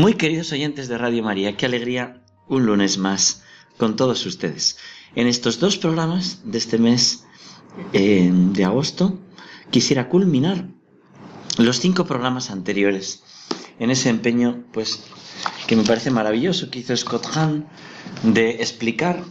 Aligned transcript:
Muy 0.00 0.14
queridos 0.14 0.50
oyentes 0.52 0.88
de 0.88 0.96
Radio 0.96 1.22
María, 1.22 1.58
qué 1.58 1.66
alegría 1.66 2.24
un 2.48 2.64
lunes 2.64 2.96
más 2.96 3.42
con 3.76 3.96
todos 3.96 4.24
ustedes. 4.24 4.78
En 5.14 5.26
estos 5.26 5.60
dos 5.60 5.76
programas 5.76 6.40
de 6.42 6.56
este 6.56 6.78
mes 6.78 7.24
eh, 7.92 8.30
de 8.32 8.64
agosto 8.64 9.18
quisiera 9.70 10.08
culminar 10.08 10.68
los 11.58 11.80
cinco 11.80 12.06
programas 12.06 12.50
anteriores 12.50 13.24
en 13.78 13.90
ese 13.90 14.08
empeño, 14.08 14.64
pues, 14.72 15.04
que 15.66 15.76
me 15.76 15.84
parece 15.84 16.10
maravilloso 16.10 16.70
que 16.70 16.78
hizo 16.78 16.96
Scott 16.96 17.26
Hahn 17.34 17.66
de 18.22 18.52
explicar 18.52 19.22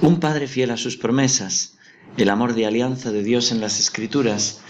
un 0.00 0.20
padre 0.20 0.46
fiel 0.46 0.70
a 0.70 0.76
sus 0.76 0.96
promesas, 0.96 1.76
el 2.16 2.30
amor 2.30 2.54
de 2.54 2.66
alianza 2.66 3.10
de 3.10 3.24
Dios 3.24 3.50
en 3.50 3.60
las 3.60 3.80
Escrituras, 3.80 4.60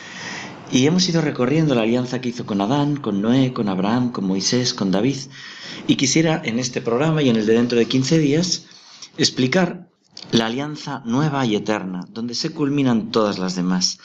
y 0.75 0.89
hemos 0.89 1.09
ido 1.09 1.21
recorriendo 1.21 1.77
la 1.77 1.83
alianza 1.83 2.21
que 2.21 2.31
hizo 2.31 2.47
con 2.47 2.61
Adán, 2.61 2.97
con 2.97 3.23
Noé, 3.23 3.53
con 3.53 3.69
Abraham, 3.69 4.11
con 4.11 4.27
Moisés, 4.27 4.75
con 4.75 4.91
David. 4.91 5.19
Y 5.87 5.95
quisiera 5.95 6.43
en 6.45 6.59
este 6.59 6.81
programa 6.81 7.23
y 7.23 7.29
en 7.29 7.37
el 7.37 7.47
de 7.47 7.55
dentro 7.55 7.79
de 7.79 7.87
15 7.87 8.19
días 8.19 8.67
explicar 9.17 9.89
la 10.33 10.47
alianza 10.47 11.01
nueva 11.05 11.47
y 11.47 11.55
eterna, 11.55 12.01
donde 12.11 12.35
se 12.35 12.51
culminan 12.51 13.13
todas 13.13 13.39
las 13.39 13.55
demás. 13.55 13.99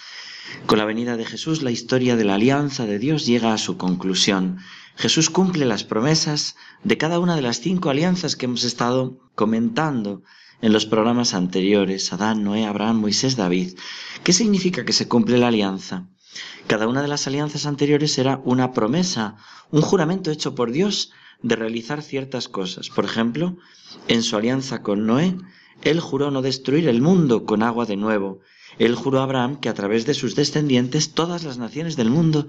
Con 0.67 0.78
la 0.78 0.86
venida 0.86 1.17
de 1.17 1.25
Jesús, 1.25 1.64
la 1.64 1.72
historia 1.72 2.16
de 2.16 2.23
la 2.23 2.36
alianza 2.36 2.86
de 2.86 3.00
Dios 3.00 3.25
llega 3.25 3.52
a 3.52 3.58
su 3.58 3.75
conclusión. 3.75 4.59
Jesús 4.95 5.31
cumple 5.31 5.66
las 5.66 5.84
promesas 5.84 6.56
de 6.84 7.00
cada 7.00 7.17
una 7.17 7.36
de 7.36 7.42
las 7.42 7.62
cinco 7.62 7.90
alianzas 7.90 8.36
que 8.36 8.45
hemos 8.45 8.64
estado 8.64 9.17
comentando 9.34 10.22
en 10.62 10.72
los 10.72 10.86
programas 10.86 11.34
anteriores, 11.34 12.14
Adán, 12.14 12.44
Noé, 12.44 12.67
Abraham, 12.67 13.00
Moisés, 13.00 13.38
David. 13.38 13.75
¿Qué 14.23 14.34
significa 14.34 14.86
que 14.86 14.94
se 14.94 15.08
cumple 15.08 15.40
la 15.40 15.47
alianza? 15.47 16.08
Cada 16.68 16.88
una 16.88 17.02
de 17.02 17.08
las 17.08 17.28
alianzas 17.28 17.66
anteriores 17.66 18.18
era 18.18 18.42
una 18.44 18.73
promesa, 18.73 19.36
un 19.72 19.82
juramento 19.82 20.32
hecho 20.32 20.56
por 20.56 20.72
Dios 20.72 21.12
de 21.42 21.56
realizar 21.56 22.02
ciertas 22.02 22.48
cosas. 22.48 22.90
Por 22.90 23.06
ejemplo, 23.06 23.58
en 24.08 24.23
su 24.23 24.36
alianza 24.36 24.81
con 24.81 25.06
Noé, 25.06 25.36
él 25.81 26.00
juró 26.00 26.31
no 26.31 26.42
destruir 26.42 26.88
el 26.88 27.02
mundo 27.02 27.46
con 27.46 27.64
agua 27.64 27.86
de 27.86 27.96
nuevo. 27.96 28.42
Él 28.78 28.96
juró 28.96 29.20
a 29.20 29.23
Abraham 29.23 29.59
que 29.59 29.70
a 29.70 29.73
través 29.73 30.06
de 30.06 30.14
sus 30.14 30.36
descendientes 30.36 31.14
todas 31.14 31.44
las 31.44 31.58
naciones 31.58 31.96
del 31.96 32.09
mundo 32.09 32.48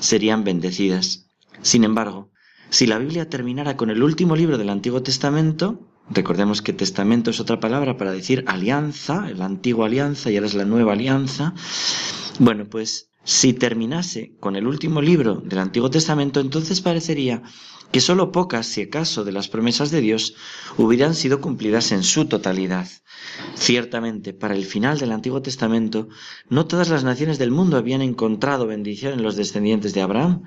serían 0.00 0.44
bendecidas. 0.44 1.26
Sin 1.62 1.84
embargo, 1.84 2.30
si 2.70 2.86
la 2.86 2.98
Biblia 2.98 3.28
terminara 3.28 3.76
con 3.76 3.90
el 3.90 4.02
último 4.02 4.36
libro 4.36 4.56
del 4.56 4.70
Antiguo 4.70 5.02
Testamento, 5.02 5.80
recordemos 6.08 6.62
que 6.62 6.72
testamento 6.72 7.30
es 7.30 7.40
otra 7.40 7.60
palabra 7.60 7.96
para 7.96 8.12
decir 8.12 8.44
alianza, 8.46 9.28
la 9.36 9.44
antigua 9.44 9.86
alianza 9.86 10.30
y 10.30 10.36
ahora 10.36 10.46
es 10.46 10.54
la 10.54 10.64
nueva 10.64 10.92
alianza, 10.92 11.54
bueno, 12.38 12.66
pues 12.68 13.09
si 13.24 13.52
terminase 13.52 14.34
con 14.40 14.56
el 14.56 14.66
último 14.66 15.02
libro 15.02 15.36
del 15.36 15.58
Antiguo 15.58 15.90
Testamento, 15.90 16.40
entonces 16.40 16.80
parecería 16.80 17.42
que 17.92 18.00
sólo 18.00 18.30
pocas, 18.30 18.66
si 18.66 18.82
acaso, 18.82 19.24
de 19.24 19.32
las 19.32 19.48
promesas 19.48 19.90
de 19.90 20.00
Dios 20.00 20.34
hubieran 20.78 21.14
sido 21.14 21.40
cumplidas 21.40 21.92
en 21.92 22.02
su 22.02 22.26
totalidad. 22.26 22.88
Ciertamente, 23.54 24.32
para 24.32 24.54
el 24.54 24.64
final 24.64 24.98
del 24.98 25.12
Antiguo 25.12 25.42
Testamento, 25.42 26.08
no 26.48 26.66
todas 26.66 26.88
las 26.88 27.04
naciones 27.04 27.38
del 27.38 27.50
mundo 27.50 27.76
habían 27.76 28.00
encontrado 28.00 28.66
bendición 28.66 29.14
en 29.14 29.22
los 29.22 29.36
descendientes 29.36 29.92
de 29.92 30.02
Abraham. 30.02 30.44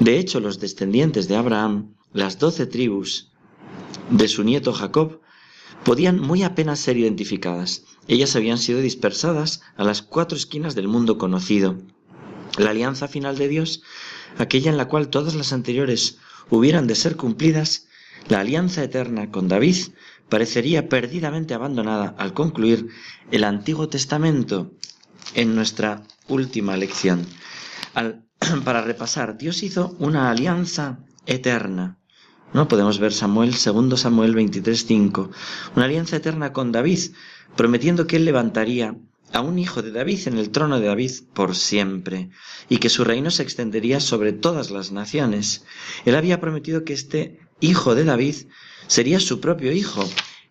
De 0.00 0.18
hecho, 0.18 0.38
los 0.40 0.60
descendientes 0.60 1.28
de 1.28 1.36
Abraham, 1.36 1.94
las 2.12 2.38
doce 2.38 2.66
tribus 2.66 3.32
de 4.10 4.28
su 4.28 4.44
nieto 4.44 4.72
Jacob, 4.72 5.20
podían 5.84 6.20
muy 6.20 6.42
apenas 6.42 6.78
ser 6.78 6.96
identificadas. 6.96 7.84
Ellas 8.06 8.36
habían 8.36 8.58
sido 8.58 8.80
dispersadas 8.80 9.62
a 9.76 9.84
las 9.84 10.02
cuatro 10.02 10.36
esquinas 10.36 10.74
del 10.74 10.88
mundo 10.88 11.18
conocido. 11.18 11.78
La 12.58 12.70
alianza 12.70 13.08
final 13.08 13.38
de 13.38 13.48
Dios, 13.48 13.82
aquella 14.38 14.70
en 14.70 14.76
la 14.76 14.86
cual 14.86 15.08
todas 15.08 15.34
las 15.34 15.52
anteriores 15.52 16.18
hubieran 16.50 16.86
de 16.86 16.94
ser 16.94 17.16
cumplidas, 17.16 17.86
la 18.28 18.40
alianza 18.40 18.82
eterna 18.82 19.30
con 19.30 19.48
David 19.48 19.76
parecería 20.28 20.88
perdidamente 20.88 21.54
abandonada 21.54 22.14
al 22.18 22.32
concluir 22.34 22.88
el 23.30 23.44
Antiguo 23.44 23.88
Testamento 23.88 24.72
en 25.34 25.54
nuestra 25.54 26.02
última 26.28 26.76
lección. 26.76 27.26
para 28.64 28.82
repasar, 28.82 29.36
Dios 29.36 29.62
hizo 29.62 29.96
una 29.98 30.30
alianza 30.30 31.00
eterna. 31.26 31.98
¿no? 32.52 32.68
Podemos 32.68 32.98
ver 32.98 33.12
Samuel, 33.12 33.52
2 33.52 34.00
Samuel 34.00 34.34
23.5, 34.34 35.30
una 35.76 35.84
alianza 35.84 36.16
eterna 36.16 36.52
con 36.52 36.72
David, 36.72 37.12
prometiendo 37.56 38.06
que 38.06 38.16
él 38.16 38.24
levantaría 38.24 38.96
a 39.32 39.40
un 39.40 39.58
hijo 39.58 39.82
de 39.82 39.92
David 39.92 40.20
en 40.26 40.38
el 40.38 40.50
trono 40.50 40.78
de 40.78 40.86
David 40.86 41.12
por 41.34 41.56
siempre, 41.56 42.30
y 42.68 42.78
que 42.78 42.90
su 42.90 43.04
reino 43.04 43.30
se 43.30 43.42
extendería 43.42 44.00
sobre 44.00 44.32
todas 44.32 44.70
las 44.70 44.92
naciones. 44.92 45.64
Él 46.04 46.14
había 46.14 46.40
prometido 46.40 46.84
que 46.84 46.92
este 46.92 47.40
hijo 47.60 47.94
de 47.94 48.04
David 48.04 48.36
sería 48.86 49.20
su 49.20 49.40
propio 49.40 49.72
hijo, 49.72 50.08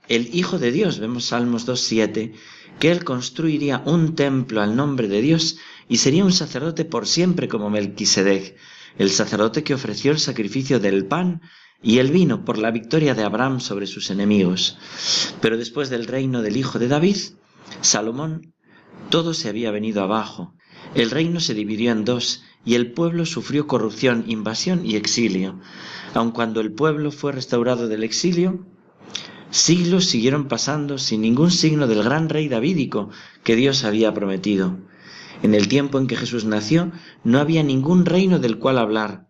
el 0.08 0.34
hijo 0.36 0.60
de 0.60 0.72
Dios, 0.72 1.00
vemos 1.00 1.26
Salmos 1.26 1.68
2.7, 1.68 2.34
que 2.80 2.92
él 2.92 3.04
construiría 3.04 3.84
un 3.86 4.16
templo 4.16 4.62
al 4.62 4.76
nombre 4.76 5.08
de 5.08 5.22
Dios 5.22 5.58
y 5.88 5.98
sería 5.98 6.26
un 6.26 6.34
sacerdote 6.34 6.84
por 6.84 7.08
siempre 7.08 7.48
como 7.48 7.70
Melquisedec, 7.70 8.58
el 8.98 9.10
sacerdote 9.12 9.64
que 9.64 9.74
ofreció 9.74 10.12
el 10.12 10.20
sacrificio 10.20 10.80
del 10.80 11.06
pan 11.06 11.42
y 11.84 12.00
el 12.00 12.12
vino 12.12 12.44
por 12.44 12.58
la 12.58 12.72
victoria 12.72 13.16
de 13.16 13.24
Abraham 13.24 13.60
sobre 13.60 13.88
sus 13.88 14.10
enemigos. 14.10 14.78
Pero 15.40 15.58
después 15.58 15.90
del 15.90 16.08
reino 16.08 16.42
del 16.42 16.58
hijo 16.58 16.80
de 16.80 16.88
David, 16.88 17.18
Salomón 17.82 18.54
todo 19.10 19.34
se 19.34 19.50
había 19.50 19.72
venido 19.72 20.02
abajo. 20.02 20.54
El 20.96 21.12
reino 21.12 21.40
se 21.40 21.54
dividió 21.54 21.92
en 21.92 22.06
dos 22.06 22.44
y 22.66 22.76
el 22.76 22.92
pueblo 22.94 23.26
sufrió 23.26 23.68
corrupción, 23.68 24.26
invasión 24.28 24.86
y 24.86 24.96
exilio. 24.96 25.60
Aun 26.14 26.32
cuando 26.32 26.62
el 26.62 26.72
pueblo 26.72 27.12
fue 27.12 27.32
restaurado 27.32 27.88
del 27.88 28.04
exilio, 28.04 28.66
siglos 29.50 30.06
siguieron 30.06 30.48
pasando 30.48 30.98
sin 30.98 31.22
ningún 31.22 31.52
signo 31.52 31.88
del 31.88 32.04
gran 32.04 32.30
rey 32.30 32.48
davídico 32.48 33.10
que 33.44 33.56
Dios 33.56 33.84
había 33.84 34.14
prometido. 34.14 34.78
En 35.44 35.56
el 35.56 35.68
tiempo 35.68 35.98
en 35.98 36.08
que 36.08 36.16
Jesús 36.16 36.46
nació, 36.46 36.92
no 37.24 37.40
había 37.40 37.64
ningún 37.64 38.06
reino 38.06 38.40
del 38.40 38.60
cual 38.60 38.78
hablar, 38.78 39.28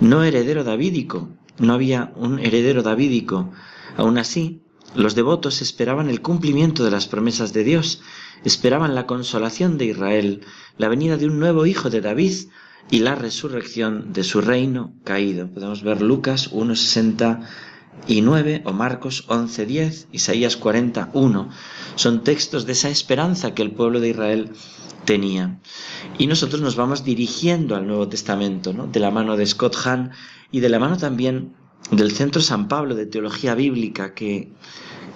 no 0.00 0.24
heredero 0.24 0.64
davídico, 0.64 1.28
no 1.58 1.74
había 1.74 2.12
un 2.16 2.38
heredero 2.38 2.82
davídico. 2.82 3.52
Aun 3.96 4.16
así, 4.16 4.62
los 4.94 5.14
devotos 5.14 5.62
esperaban 5.62 6.10
el 6.10 6.20
cumplimiento 6.20 6.84
de 6.84 6.90
las 6.90 7.06
promesas 7.06 7.52
de 7.52 7.64
Dios 7.64 8.02
esperaban 8.44 8.94
la 8.94 9.06
consolación 9.06 9.78
de 9.78 9.86
Israel, 9.86 10.42
la 10.78 10.88
venida 10.88 11.16
de 11.16 11.26
un 11.26 11.38
nuevo 11.38 11.66
hijo 11.66 11.90
de 11.90 12.00
David 12.00 12.32
y 12.90 13.00
la 13.00 13.14
resurrección 13.14 14.12
de 14.12 14.24
su 14.24 14.40
reino 14.40 14.92
caído. 15.04 15.48
Podemos 15.48 15.82
ver 15.82 16.02
Lucas 16.02 16.52
1.69 16.52 18.62
o 18.64 18.72
Marcos 18.72 19.26
11.10, 19.28 20.06
Isaías 20.12 20.56
41. 20.56 21.50
Son 21.94 22.24
textos 22.24 22.66
de 22.66 22.72
esa 22.72 22.88
esperanza 22.88 23.54
que 23.54 23.62
el 23.62 23.72
pueblo 23.72 24.00
de 24.00 24.08
Israel 24.08 24.50
tenía. 25.04 25.60
Y 26.18 26.26
nosotros 26.26 26.60
nos 26.60 26.76
vamos 26.76 27.04
dirigiendo 27.04 27.76
al 27.76 27.86
Nuevo 27.86 28.08
Testamento, 28.08 28.72
¿no? 28.72 28.86
de 28.86 29.00
la 29.00 29.10
mano 29.10 29.36
de 29.36 29.46
Scott 29.46 29.76
Hahn 29.84 30.10
y 30.50 30.60
de 30.60 30.68
la 30.68 30.78
mano 30.78 30.96
también 30.96 31.54
del 31.90 32.12
Centro 32.12 32.40
San 32.40 32.68
Pablo 32.68 32.94
de 32.94 33.06
Teología 33.06 33.54
Bíblica 33.54 34.14
que, 34.14 34.52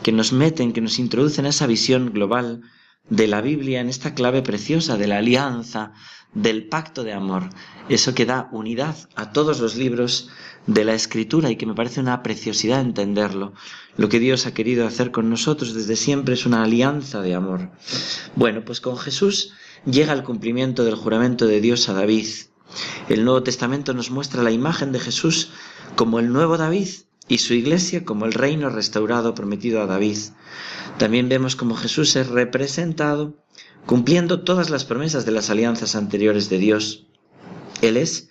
que 0.03 0.13
nos 0.13 0.33
meten, 0.33 0.73
que 0.73 0.81
nos 0.81 0.99
introducen 0.99 1.47
a 1.47 1.51
esa 1.51 1.67
visión 1.67 2.13
global 2.13 2.63
de 3.09 3.27
la 3.27 3.41
Biblia 3.41 3.81
en 3.81 3.89
esta 3.89 4.15
clave 4.15 4.43
preciosa 4.43 4.97
de 4.97 5.07
la 5.07 5.19
alianza, 5.19 5.93
del 6.35 6.67
pacto 6.67 7.05
de 7.05 7.13
amor, 7.13 7.49
eso 7.89 8.15
que 8.15 8.27
da 8.27 8.49
unidad 8.51 8.97
a 9.15 9.33
todos 9.33 9.61
los 9.61 9.77
libros 9.77 10.31
de 10.67 10.85
la 10.85 10.95
escritura 10.95 11.51
y 11.51 11.57
que 11.57 11.67
me 11.67 11.75
parece 11.75 12.01
una 12.01 12.23
preciosidad 12.23 12.81
entenderlo. 12.81 13.55
Lo 13.97 14.09
que 14.09 14.19
Dios 14.19 14.47
ha 14.47 14.55
querido 14.55 14.87
hacer 14.87 15.13
con 15.13 15.31
nosotros 15.31 15.75
desde 15.75 15.97
siempre 15.97 16.35
es 16.35 16.47
una 16.47 16.65
alianza 16.65 17.21
de 17.21 17.35
amor. 17.35 17.71
Bueno, 18.35 18.65
pues 18.65 18.81
con 18.81 18.97
Jesús 18.97 19.53
llega 19.85 20.13
el 20.13 20.25
cumplimiento 20.25 20.85
del 20.85 20.97
juramento 20.97 21.47
de 21.47 21.61
Dios 21.61 21.89
a 21.89 21.93
David. 21.93 22.27
El 23.09 23.25
Nuevo 23.25 23.43
Testamento 23.43 23.95
nos 23.95 24.11
muestra 24.11 24.43
la 24.43 24.51
imagen 24.51 24.93
de 24.93 25.01
Jesús 25.01 25.51
como 25.97 26.19
el 26.19 26.33
nuevo 26.33 26.57
David 26.57 26.89
y 27.29 27.39
su 27.39 27.55
iglesia 27.55 28.05
como 28.05 28.27
el 28.27 28.33
reino 28.33 28.69
restaurado 28.71 29.35
prometido 29.35 29.81
a 29.83 29.87
David. 29.87 30.19
También 30.99 31.29
vemos 31.29 31.57
como 31.57 31.77
Jesús 31.77 32.17
es 32.17 32.29
representado 32.29 33.45
cumpliendo 33.87 34.43
todas 34.43 34.71
las 34.71 34.85
promesas 34.85 35.27
de 35.27 35.33
las 35.33 35.51
alianzas 35.51 35.95
anteriores 35.95 36.49
de 36.49 36.59
Dios. 36.59 37.07
Él 37.83 37.97
es 37.97 38.29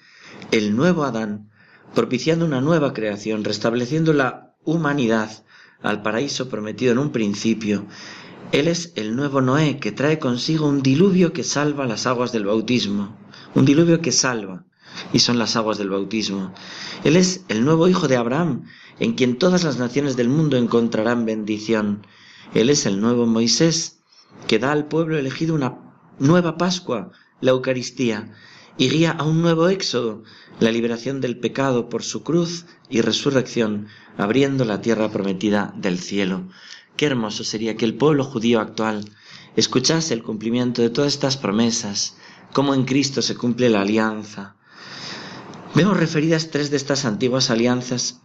el 0.51 0.75
nuevo 0.75 1.03
Adán, 1.03 1.51
propiciando 1.93 2.45
una 2.45 2.61
nueva 2.61 2.93
creación, 2.93 3.43
restableciendo 3.43 4.13
la 4.13 4.55
humanidad 4.63 5.43
al 5.81 6.01
paraíso 6.01 6.49
prometido 6.49 6.91
en 6.91 6.97
un 6.97 7.11
principio. 7.11 7.85
Él 8.51 8.67
es 8.67 8.93
el 8.95 9.15
nuevo 9.15 9.41
Noé 9.41 9.79
que 9.79 9.91
trae 9.91 10.19
consigo 10.19 10.67
un 10.67 10.81
diluvio 10.81 11.33
que 11.33 11.43
salva 11.43 11.85
las 11.85 12.07
aguas 12.07 12.31
del 12.31 12.45
bautismo, 12.45 13.17
un 13.55 13.65
diluvio 13.65 14.01
que 14.01 14.11
salva, 14.11 14.65
y 15.11 15.19
son 15.19 15.39
las 15.39 15.55
aguas 15.55 15.77
del 15.77 15.89
bautismo. 15.89 16.53
Él 17.03 17.15
es 17.15 17.45
el 17.47 17.65
nuevo 17.65 17.87
hijo 17.87 18.07
de 18.07 18.17
Abraham, 18.17 18.65
en 18.99 19.13
quien 19.13 19.37
todas 19.37 19.63
las 19.63 19.77
naciones 19.77 20.15
del 20.15 20.29
mundo 20.29 20.57
encontrarán 20.57 21.25
bendición. 21.25 22.05
Él 22.53 22.69
es 22.69 22.85
el 22.85 23.01
nuevo 23.01 23.25
Moisés, 23.25 23.99
que 24.47 24.59
da 24.59 24.71
al 24.71 24.87
pueblo 24.87 25.17
elegido 25.17 25.55
una 25.55 25.79
nueva 26.19 26.57
Pascua, 26.57 27.11
la 27.41 27.51
Eucaristía, 27.51 28.33
y 28.77 28.89
guía 28.89 29.11
a 29.11 29.23
un 29.23 29.41
nuevo 29.41 29.67
éxodo, 29.67 30.23
la 30.59 30.71
liberación 30.71 31.21
del 31.21 31.37
pecado 31.39 31.89
por 31.89 32.03
su 32.03 32.23
cruz 32.23 32.65
y 32.89 33.01
resurrección, 33.01 33.87
abriendo 34.17 34.65
la 34.65 34.81
tierra 34.81 35.09
prometida 35.09 35.73
del 35.77 35.99
cielo. 35.99 36.47
Qué 36.95 37.05
hermoso 37.05 37.43
sería 37.43 37.75
que 37.75 37.85
el 37.85 37.95
pueblo 37.95 38.23
judío 38.23 38.59
actual 38.59 39.05
escuchase 39.55 40.13
el 40.13 40.23
cumplimiento 40.23 40.81
de 40.81 40.89
todas 40.89 41.13
estas 41.13 41.37
promesas, 41.37 42.17
cómo 42.53 42.73
en 42.73 42.85
Cristo 42.85 43.21
se 43.21 43.35
cumple 43.35 43.69
la 43.69 43.81
alianza. 43.81 44.55
Vemos 45.75 45.97
referidas 45.97 46.51
tres 46.51 46.69
de 46.69 46.77
estas 46.77 47.03
antiguas 47.03 47.49
alianzas 47.49 48.21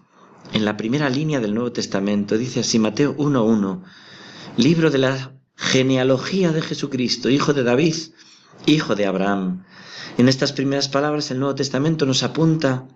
en 0.52 0.64
la 0.64 0.76
primera 0.76 1.08
línea 1.08 1.40
del 1.40 1.54
Nuevo 1.54 1.72
Testamento. 1.72 2.36
Dice 2.36 2.60
así 2.60 2.78
Mateo 2.78 3.16
1.1, 3.16 3.82
libro 4.58 4.90
de 4.90 4.98
la 4.98 5.32
genealogía 5.56 6.52
de 6.52 6.62
Jesucristo, 6.62 7.30
hijo 7.30 7.54
de 7.54 7.64
David, 7.64 7.96
hijo 8.66 8.94
de 8.94 9.06
Abraham. 9.06 9.64
En 10.18 10.28
estas 10.28 10.52
primeras 10.52 10.88
palabras 10.88 11.30
el 11.30 11.40
Nuevo 11.40 11.54
Testamento 11.54 12.04
nos 12.06 12.22
apunta 12.22 12.86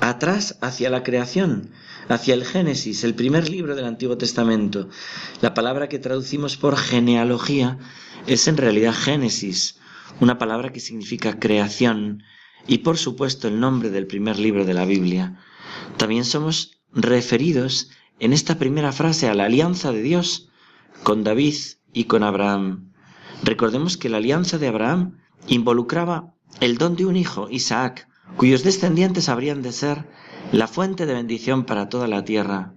atrás 0.00 0.58
hacia 0.60 0.90
la 0.90 1.02
creación, 1.02 1.70
hacia 2.08 2.34
el 2.34 2.44
Génesis, 2.44 3.02
el 3.04 3.14
primer 3.14 3.48
libro 3.48 3.74
del 3.74 3.86
Antiguo 3.86 4.18
Testamento. 4.18 4.88
La 5.40 5.54
palabra 5.54 5.88
que 5.88 5.98
traducimos 5.98 6.56
por 6.56 6.76
genealogía 6.76 7.78
es 8.26 8.46
en 8.48 8.56
realidad 8.56 8.94
Génesis, 8.94 9.78
una 10.20 10.38
palabra 10.38 10.72
que 10.72 10.80
significa 10.80 11.38
creación 11.38 12.22
y 12.66 12.78
por 12.78 12.98
supuesto 12.98 13.48
el 13.48 13.60
nombre 13.60 13.90
del 13.90 14.06
primer 14.06 14.38
libro 14.38 14.64
de 14.64 14.74
la 14.74 14.84
Biblia. 14.84 15.38
También 15.96 16.24
somos 16.24 16.78
referidos 16.92 17.90
en 18.18 18.32
esta 18.32 18.58
primera 18.58 18.92
frase 18.92 19.28
a 19.28 19.34
la 19.34 19.44
alianza 19.44 19.92
de 19.92 20.02
Dios 20.02 20.48
con 21.02 21.24
David 21.24 21.54
y 21.92 22.04
con 22.04 22.22
Abraham. 22.22 22.92
Recordemos 23.42 23.96
que 23.96 24.08
la 24.08 24.16
alianza 24.16 24.58
de 24.58 24.68
Abraham 24.68 25.18
involucraba 25.46 26.34
el 26.60 26.78
don 26.78 26.96
de 26.96 27.04
un 27.04 27.16
hijo, 27.16 27.48
Isaac, 27.50 28.08
cuyos 28.36 28.64
descendientes 28.64 29.28
habrían 29.28 29.62
de 29.62 29.72
ser 29.72 30.06
la 30.52 30.66
fuente 30.66 31.06
de 31.06 31.14
bendición 31.14 31.64
para 31.64 31.88
toda 31.88 32.08
la 32.08 32.24
tierra. 32.24 32.74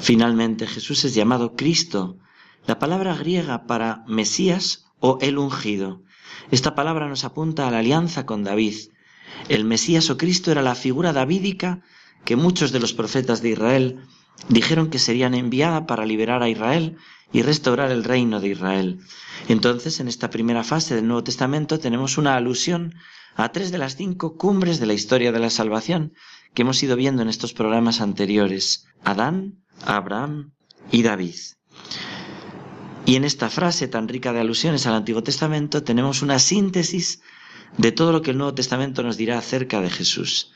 Finalmente 0.00 0.66
Jesús 0.66 1.04
es 1.04 1.14
llamado 1.14 1.54
Cristo, 1.54 2.18
la 2.66 2.78
palabra 2.78 3.14
griega 3.14 3.66
para 3.66 4.04
Mesías 4.06 4.86
o 4.98 5.18
el 5.20 5.38
ungido. 5.38 6.02
Esta 6.50 6.74
palabra 6.74 7.08
nos 7.08 7.24
apunta 7.24 7.66
a 7.66 7.70
la 7.70 7.78
alianza 7.78 8.26
con 8.26 8.44
David. 8.44 8.76
El 9.48 9.64
Mesías 9.64 10.10
o 10.10 10.16
Cristo 10.16 10.50
era 10.50 10.62
la 10.62 10.74
figura 10.74 11.12
davídica 11.12 11.82
que 12.24 12.36
muchos 12.36 12.72
de 12.72 12.80
los 12.80 12.92
profetas 12.92 13.42
de 13.42 13.50
Israel 13.50 14.00
dijeron 14.48 14.90
que 14.90 14.98
serían 14.98 15.34
enviada 15.34 15.86
para 15.86 16.06
liberar 16.06 16.42
a 16.42 16.48
Israel 16.48 16.96
y 17.32 17.42
restaurar 17.42 17.90
el 17.90 18.04
reino 18.04 18.40
de 18.40 18.48
Israel. 18.48 19.00
Entonces, 19.48 20.00
en 20.00 20.08
esta 20.08 20.30
primera 20.30 20.64
fase 20.64 20.94
del 20.94 21.06
Nuevo 21.06 21.24
Testamento 21.24 21.78
tenemos 21.78 22.18
una 22.18 22.36
alusión 22.36 22.94
a 23.36 23.52
tres 23.52 23.70
de 23.70 23.78
las 23.78 23.96
cinco 23.96 24.36
cumbres 24.36 24.80
de 24.80 24.86
la 24.86 24.94
historia 24.94 25.32
de 25.32 25.38
la 25.38 25.50
salvación 25.50 26.14
que 26.54 26.62
hemos 26.62 26.82
ido 26.82 26.96
viendo 26.96 27.22
en 27.22 27.28
estos 27.28 27.52
programas 27.52 28.00
anteriores, 28.00 28.86
Adán, 29.04 29.62
Abraham 29.86 30.52
y 30.90 31.02
David. 31.02 31.36
Y 33.10 33.16
en 33.16 33.24
esta 33.24 33.50
frase 33.50 33.88
tan 33.88 34.06
rica 34.06 34.32
de 34.32 34.38
alusiones 34.38 34.86
al 34.86 34.94
Antiguo 34.94 35.24
Testamento 35.24 35.82
tenemos 35.82 36.22
una 36.22 36.38
síntesis 36.38 37.22
de 37.76 37.90
todo 37.90 38.12
lo 38.12 38.22
que 38.22 38.30
el 38.30 38.38
Nuevo 38.38 38.54
Testamento 38.54 39.02
nos 39.02 39.16
dirá 39.16 39.36
acerca 39.36 39.80
de 39.80 39.90
Jesús. 39.90 40.52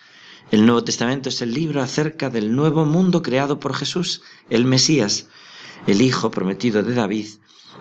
El 0.53 0.65
Nuevo 0.65 0.85
Testamento 0.85 1.31
es 1.31 1.43
el 1.43 1.53
libro 1.53 1.83
acerca 1.83 2.31
del 2.31 2.55
nuevo 2.55 2.85
mundo 2.85 3.23
creado 3.23 3.59
por 3.59 3.75
Jesús, 3.75 4.23
el 4.51 4.67
Mesías, 4.67 5.27
el 5.89 6.01
Hijo 6.01 6.31
prometido 6.31 6.85
de 6.85 6.95
David, 6.95 7.27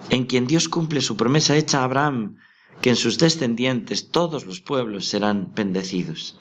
en 0.10 0.26
quien 0.26 0.48
Dios 0.48 0.70
cumple 0.70 1.02
su 1.02 1.16
promesa 1.18 1.56
hecha 1.56 1.82
a 1.82 1.84
Abraham, 1.84 2.38
que 2.82 2.90
en 2.90 2.96
sus 2.96 3.20
descendientes 3.20 4.10
todos 4.10 4.48
los 4.48 4.60
pueblos 4.60 5.06
serán 5.06 5.54
bendecidos. 5.54 6.36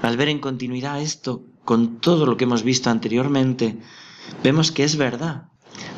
Al 0.00 0.16
ver 0.16 0.30
en 0.30 0.38
continuidad 0.38 1.02
esto, 1.02 1.44
con 1.66 2.00
todo 2.00 2.24
lo 2.24 2.38
que 2.38 2.44
hemos 2.44 2.62
visto 2.62 2.88
anteriormente, 2.88 3.76
vemos 4.42 4.72
que 4.72 4.84
es 4.84 4.96
verdad. 4.96 5.48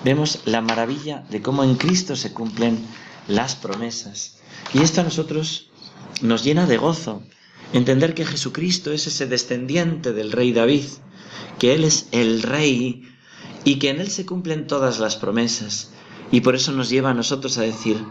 Vemos 0.04 0.40
la 0.46 0.62
maravilla 0.62 1.24
de 1.30 1.42
cómo 1.42 1.62
en 1.62 1.74
Cristo 1.74 2.16
se 2.16 2.32
cumplen 2.32 2.78
las 3.28 3.54
promesas. 3.54 4.38
Y 4.72 4.80
esto 4.80 5.02
a 5.02 5.04
nosotros 5.04 5.70
nos 6.22 6.42
llena 6.42 6.66
de 6.66 6.78
gozo. 6.78 7.22
Entender 7.72 8.14
que 8.14 8.24
Jesucristo 8.24 8.92
es 8.92 9.06
ese 9.06 9.26
descendiente 9.26 10.12
del 10.12 10.32
rey 10.32 10.52
David, 10.52 10.84
que 11.58 11.74
Él 11.74 11.84
es 11.84 12.08
el 12.12 12.42
rey 12.42 13.08
y 13.64 13.78
que 13.78 13.90
en 13.90 14.00
Él 14.00 14.10
se 14.10 14.26
cumplen 14.26 14.66
todas 14.66 14.98
las 14.98 15.16
promesas. 15.16 15.90
Y 16.32 16.40
por 16.40 16.54
eso 16.54 16.72
nos 16.72 16.88
lleva 16.88 17.10
a 17.10 17.14
nosotros 17.14 17.58
a 17.58 17.62
decir, 17.62 18.02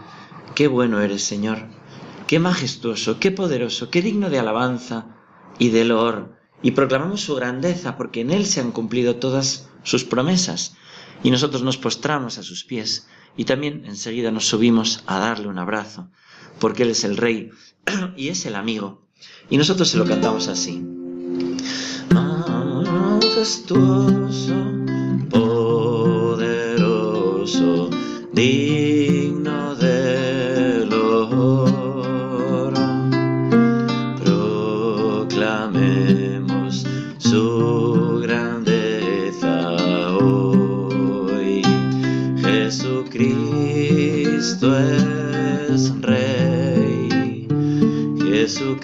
qué 0.54 0.68
bueno 0.68 1.00
eres, 1.00 1.24
Señor, 1.24 1.68
qué 2.26 2.38
majestuoso, 2.38 3.18
qué 3.18 3.30
poderoso, 3.30 3.90
qué 3.90 4.00
digno 4.00 4.30
de 4.30 4.38
alabanza 4.38 5.16
y 5.58 5.70
de 5.70 5.84
loor. 5.84 6.36
Y 6.62 6.72
proclamamos 6.72 7.22
su 7.22 7.34
grandeza 7.34 7.96
porque 7.96 8.20
en 8.20 8.30
Él 8.30 8.46
se 8.46 8.60
han 8.60 8.70
cumplido 8.70 9.16
todas 9.16 9.68
sus 9.82 10.04
promesas. 10.04 10.76
Y 11.22 11.30
nosotros 11.30 11.62
nos 11.62 11.76
postramos 11.76 12.38
a 12.38 12.42
sus 12.42 12.64
pies 12.64 13.06
y 13.36 13.44
también 13.44 13.84
enseguida 13.86 14.30
nos 14.30 14.46
subimos 14.46 15.02
a 15.06 15.18
darle 15.18 15.48
un 15.48 15.58
abrazo, 15.58 16.08
porque 16.58 16.82
Él 16.84 16.90
es 16.90 17.04
el 17.04 17.16
Rey 17.16 17.50
y 18.16 18.28
es 18.28 18.46
el 18.46 18.54
amigo. 18.54 19.02
Y 19.48 19.56
nosotros 19.56 19.88
se 19.88 19.98
lo 19.98 20.06
cantamos 20.06 20.48
así. 20.48 20.82
Majestuoso 22.12 23.80
digno 28.32 29.69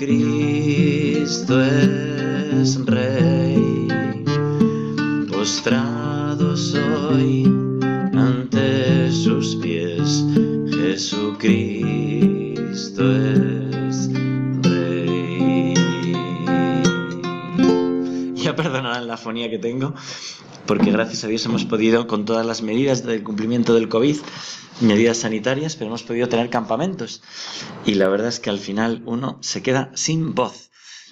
Jesucristo 0.06 1.60
es 1.64 2.78
Rey. 2.86 3.88
Postrado 5.28 6.56
soy 6.56 7.42
sus 9.10 9.56
pies. 9.56 10.24
Jesucristo 10.70 11.82
es 13.16 14.08
Rey. 14.62 15.74
Ya 18.36 18.54
perdonarán 18.54 19.08
la 19.08 19.16
fonía 19.16 19.50
que 19.50 19.58
tengo, 19.58 19.92
porque 20.66 20.90
gracias 20.90 21.24
a 21.24 21.28
Dios 21.28 21.44
hemos 21.46 21.64
podido, 21.64 22.06
con 22.06 22.24
todas 22.24 22.44
las 22.44 22.62
medidas 22.62 23.04
del 23.04 23.22
cumplimiento 23.22 23.74
del 23.74 23.88
COVID, 23.88 24.16
medidas 24.80 25.18
sanitarias, 25.18 25.76
pero 25.76 25.88
hemos 25.88 26.02
podido 26.02 26.28
tener 26.28 26.50
campamentos. 26.50 27.22
Y 27.84 27.94
la 27.94 28.08
verdad 28.08 28.28
es 28.28 28.40
que 28.40 28.50
al 28.50 28.58
final 28.58 29.02
uno 29.06 29.38
se 29.42 29.62
queda 29.62 29.90
sin 29.94 30.34
voz 30.34 30.70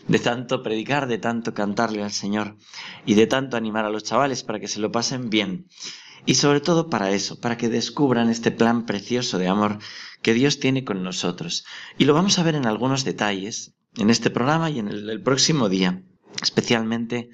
de 0.08 0.18
tanto 0.18 0.62
predicar, 0.62 1.06
de 1.06 1.18
tanto 1.18 1.54
cantarle 1.54 2.02
al 2.02 2.12
Señor 2.12 2.56
y 3.06 3.14
de 3.14 3.26
tanto 3.26 3.56
animar 3.56 3.84
a 3.84 3.90
los 3.90 4.04
chavales 4.04 4.42
para 4.42 4.61
que 4.61 4.68
se 4.68 4.80
lo 4.80 4.92
pasen 4.92 5.30
bien. 5.30 5.68
Y 6.26 6.37
sobre 6.37 6.61
todo 6.61 6.88
para 6.88 7.11
eso, 7.11 7.38
para 7.40 7.56
que 7.56 7.68
descubran 7.68 8.30
este 8.30 8.50
plan 8.50 8.87
precioso 8.87 9.38
de 9.38 9.49
amor 9.49 9.78
que 10.23 10.34
Dios 10.34 10.58
tiene 10.58 10.84
con 10.84 11.02
nosotros. 11.02 11.64
Y 11.99 12.06
lo 12.06 12.14
vamos 12.14 12.38
a 12.38 12.42
ver 12.42 12.54
en 12.54 12.66
algunos 12.66 13.04
detalles 13.04 13.75
en 13.96 14.11
este 14.11 14.30
programa 14.30 14.70
y 14.70 14.78
en 14.78 14.88
el, 14.88 15.23
próximo 15.23 15.68
día. 15.68 16.02
Especialmente 16.42 17.28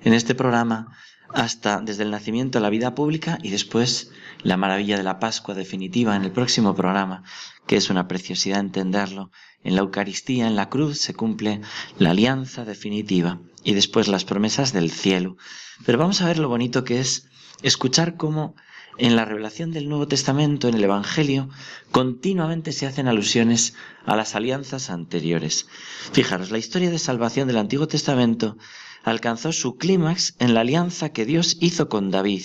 en 0.00 0.14
este 0.14 0.34
programa 0.34 0.96
hasta 1.34 1.80
desde 1.80 2.02
el 2.02 2.10
nacimiento 2.10 2.58
a 2.58 2.60
la 2.60 2.70
vida 2.70 2.94
pública 2.94 3.38
y 3.42 3.50
después 3.50 4.10
la 4.42 4.56
maravilla 4.56 4.96
de 4.96 5.02
la 5.02 5.18
Pascua 5.18 5.54
definitiva 5.54 6.16
en 6.16 6.22
el 6.22 6.32
próximo 6.32 6.74
programa, 6.74 7.24
que 7.66 7.76
es 7.76 7.90
una 7.90 8.08
preciosidad 8.08 8.60
entenderlo. 8.60 9.30
En 9.62 9.74
la 9.74 9.80
Eucaristía, 9.80 10.46
en 10.46 10.56
la 10.56 10.68
cruz, 10.68 10.98
se 10.98 11.14
cumple 11.14 11.60
la 11.98 12.10
alianza 12.10 12.64
definitiva 12.64 13.40
y 13.64 13.74
después 13.74 14.08
las 14.08 14.24
promesas 14.24 14.72
del 14.72 14.90
cielo. 14.90 15.36
Pero 15.84 15.98
vamos 15.98 16.22
a 16.22 16.26
ver 16.26 16.38
lo 16.38 16.48
bonito 16.48 16.84
que 16.84 17.00
es 17.00 17.28
escuchar 17.62 18.16
cómo 18.16 18.54
en 18.98 19.16
la 19.16 19.24
revelación 19.24 19.72
del 19.72 19.88
Nuevo 19.88 20.08
Testamento, 20.08 20.68
en 20.68 20.74
el 20.74 20.84
Evangelio, 20.84 21.48
continuamente 21.90 22.72
se 22.72 22.86
hacen 22.86 23.08
alusiones 23.08 23.74
a 24.04 24.16
las 24.16 24.34
alianzas 24.34 24.90
anteriores. 24.90 25.66
Fijaros, 26.12 26.50
la 26.50 26.58
historia 26.58 26.90
de 26.90 26.98
salvación 26.98 27.48
del 27.48 27.58
Antiguo 27.58 27.88
Testamento 27.88 28.56
alcanzó 29.04 29.52
su 29.52 29.76
clímax 29.76 30.34
en 30.38 30.54
la 30.54 30.60
alianza 30.60 31.10
que 31.10 31.26
Dios 31.26 31.56
hizo 31.60 31.88
con 31.88 32.10
David. 32.10 32.44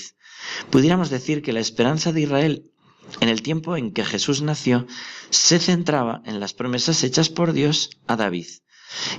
Pudiéramos 0.70 1.10
decir 1.10 1.42
que 1.42 1.54
la 1.54 1.60
esperanza 1.60 2.12
de 2.12 2.22
Israel 2.22 2.72
en 3.20 3.30
el 3.30 3.42
tiempo 3.42 3.76
en 3.78 3.92
que 3.92 4.06
Jesús 4.06 4.42
nació 4.42 4.88
se 5.30 5.60
centraba 5.60 6.22
en 6.26 6.40
las 6.40 6.54
promesas 6.54 7.04
hechas 7.04 7.30
por 7.30 7.54
Dios 7.54 7.90
a 8.08 8.16
David. 8.16 8.48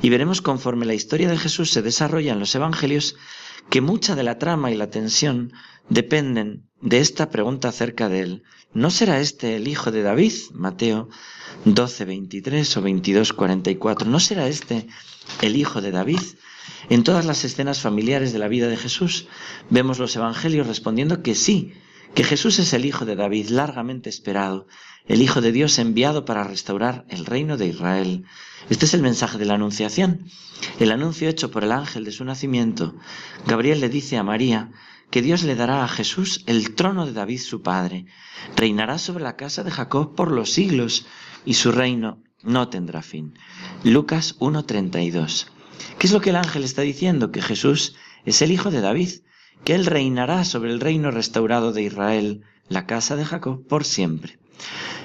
Y 0.03 0.11
veremos 0.11 0.43
conforme 0.43 0.87
la 0.87 0.95
historia 0.95 1.29
de 1.29 1.39
Jesús 1.39 1.71
se 1.71 1.83
desarrolla 1.83 2.33
en 2.33 2.39
los 2.39 2.55
Evangelios 2.55 3.17
que 3.71 3.81
mucha 3.81 4.15
de 4.15 4.23
la 4.23 4.39
trama 4.39 4.71
y 4.71 4.77
la 4.77 4.91
tensión 4.91 5.53
dependen 5.89 6.69
de 6.81 6.99
esta 6.99 7.31
pregunta 7.31 7.69
acerca 7.69 8.09
de 8.09 8.21
él. 8.21 8.43
¿No 8.75 8.91
será 8.91 9.21
este 9.21 9.57
el 9.57 9.69
hijo 9.69 9.91
de 9.91 10.03
David? 10.03 10.33
Mateo 10.53 11.09
12, 11.65 12.05
23 12.05 12.77
o 12.77 12.83
22, 12.83 13.33
44. 13.33 14.09
¿No 14.09 14.21
será 14.21 14.49
este 14.49 14.87
el 15.41 15.57
hijo 15.57 15.81
de 15.81 15.91
David? 15.91 16.21
En 16.89 17.05
todas 17.05 17.25
las 17.25 17.45
escenas 17.45 17.81
familiares 17.81 18.33
de 18.33 18.39
la 18.39 18.49
vida 18.49 18.69
de 18.69 18.77
Jesús 18.77 19.27
vemos 19.71 19.99
los 19.99 20.17
evangelios 20.17 20.67
respondiendo 20.67 21.23
que 21.23 21.35
sí, 21.35 21.75
que 22.15 22.25
Jesús 22.25 22.59
es 22.59 22.73
el 22.73 22.85
Hijo 22.85 23.05
de 23.05 23.17
David 23.17 23.49
largamente 23.49 24.11
esperado, 24.11 24.67
el 25.07 25.23
Hijo 25.23 25.41
de 25.41 25.53
Dios 25.53 25.79
enviado 25.79 26.25
para 26.25 26.45
restaurar 26.45 27.05
el 27.09 27.27
reino 27.27 27.57
de 27.57 27.67
Israel. 27.67 28.25
Este 28.71 28.85
es 28.85 28.95
el 28.95 29.03
mensaje 29.03 29.39
de 29.39 29.47
la 29.47 29.55
Anunciación, 29.55 30.27
el 30.79 30.93
anuncio 30.93 31.29
hecho 31.29 31.51
por 31.51 31.65
el 31.65 31.73
ángel 31.73 32.05
de 32.05 32.13
su 32.13 32.25
nacimiento. 32.25 32.95
Gabriel 33.47 33.81
le 33.81 33.89
dice 33.89 34.17
a 34.19 34.23
María 34.23 34.71
que 35.11 35.23
Dios 35.23 35.43
le 35.43 35.57
dará 35.57 35.85
a 35.85 35.89
Jesús 35.89 36.43
el 36.47 36.75
trono 36.75 37.07
de 37.07 37.13
David 37.13 37.41
su 37.41 37.63
padre, 37.63 38.07
reinará 38.57 38.99
sobre 38.99 39.25
la 39.25 39.37
casa 39.37 39.65
de 39.65 39.71
Jacob 39.71 40.15
por 40.15 40.31
los 40.31 40.53
siglos 40.53 41.07
y 41.45 41.55
su 41.55 41.73
reino 41.73 42.23
no 42.43 42.69
tendrá 42.69 43.03
fin. 43.03 43.39
Lucas 43.85 44.39
1.32. 44.39 45.47
¿Qué 45.99 46.07
es 46.07 46.13
lo 46.13 46.21
que 46.21 46.31
el 46.31 46.37
ángel 46.37 46.65
está 46.65 46.83
diciendo? 46.83 47.31
Que 47.31 47.43
Jesús 47.43 47.95
es 48.25 48.43
el 48.43 48.53
Hijo 48.53 48.71
de 48.71 48.81
David, 48.81 49.11
que 49.65 49.75
Él 49.75 49.87
reinará 49.87 50.45
sobre 50.45 50.71
el 50.71 50.81
reino 50.81 51.11
restaurado 51.11 51.73
de 51.73 51.83
Israel, 51.83 52.43
la 52.69 52.87
casa 52.87 53.17
de 53.17 53.25
Jacob, 53.25 53.67
por 53.67 53.85
siempre. 53.85 54.39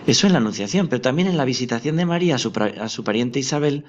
Eso 0.06 0.28
en 0.28 0.34
la 0.34 0.40
Anunciación, 0.40 0.88
pero 0.88 1.02
también 1.02 1.28
en 1.28 1.38
la 1.38 1.46
visitación 1.46 1.98
de 1.98 2.06
María 2.06 2.36
a 2.36 2.40
su, 2.40 2.54
a 2.80 2.90
su, 2.90 3.04
pariente 3.04 3.40
Isabel 3.40 3.86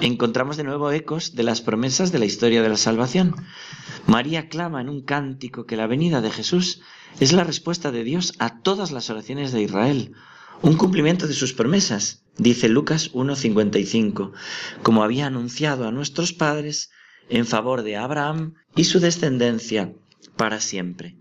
encontramos 0.00 0.56
de 0.56 0.64
nuevo 0.64 0.90
ecos 0.90 1.34
de 1.34 1.42
las 1.42 1.62
promesas 1.62 2.12
de 2.12 2.18
la 2.18 2.26
historia 2.26 2.62
de 2.62 2.68
la 2.68 2.76
salvación. 2.76 3.34
María 4.06 4.48
clama 4.48 4.80
en 4.80 4.90
un 4.90 5.02
cántico 5.02 5.64
que 5.64 5.76
la 5.76 5.86
venida 5.86 6.20
de 6.20 6.30
Jesús 6.30 6.82
es 7.20 7.32
la 7.32 7.44
respuesta 7.44 7.90
de 7.90 8.04
Dios 8.04 8.34
a 8.38 8.60
todas 8.60 8.90
las 8.92 9.08
oraciones 9.08 9.52
de 9.52 9.62
Israel, 9.62 10.12
un 10.62 10.76
cumplimiento 10.76 11.26
de 11.26 11.34
sus 11.34 11.52
promesas, 11.52 12.24
dice 12.36 12.68
Lucas 12.68 13.12
1.55, 13.12 14.32
como 14.82 15.02
había 15.02 15.26
anunciado 15.26 15.86
a 15.86 15.92
nuestros 15.92 16.32
padres 16.32 16.90
en 17.28 17.46
favor 17.46 17.82
de 17.82 17.96
Abraham 17.96 18.54
y 18.76 18.84
su 18.84 19.00
descendencia 19.00 19.92
para 20.36 20.60
siempre. 20.60 21.16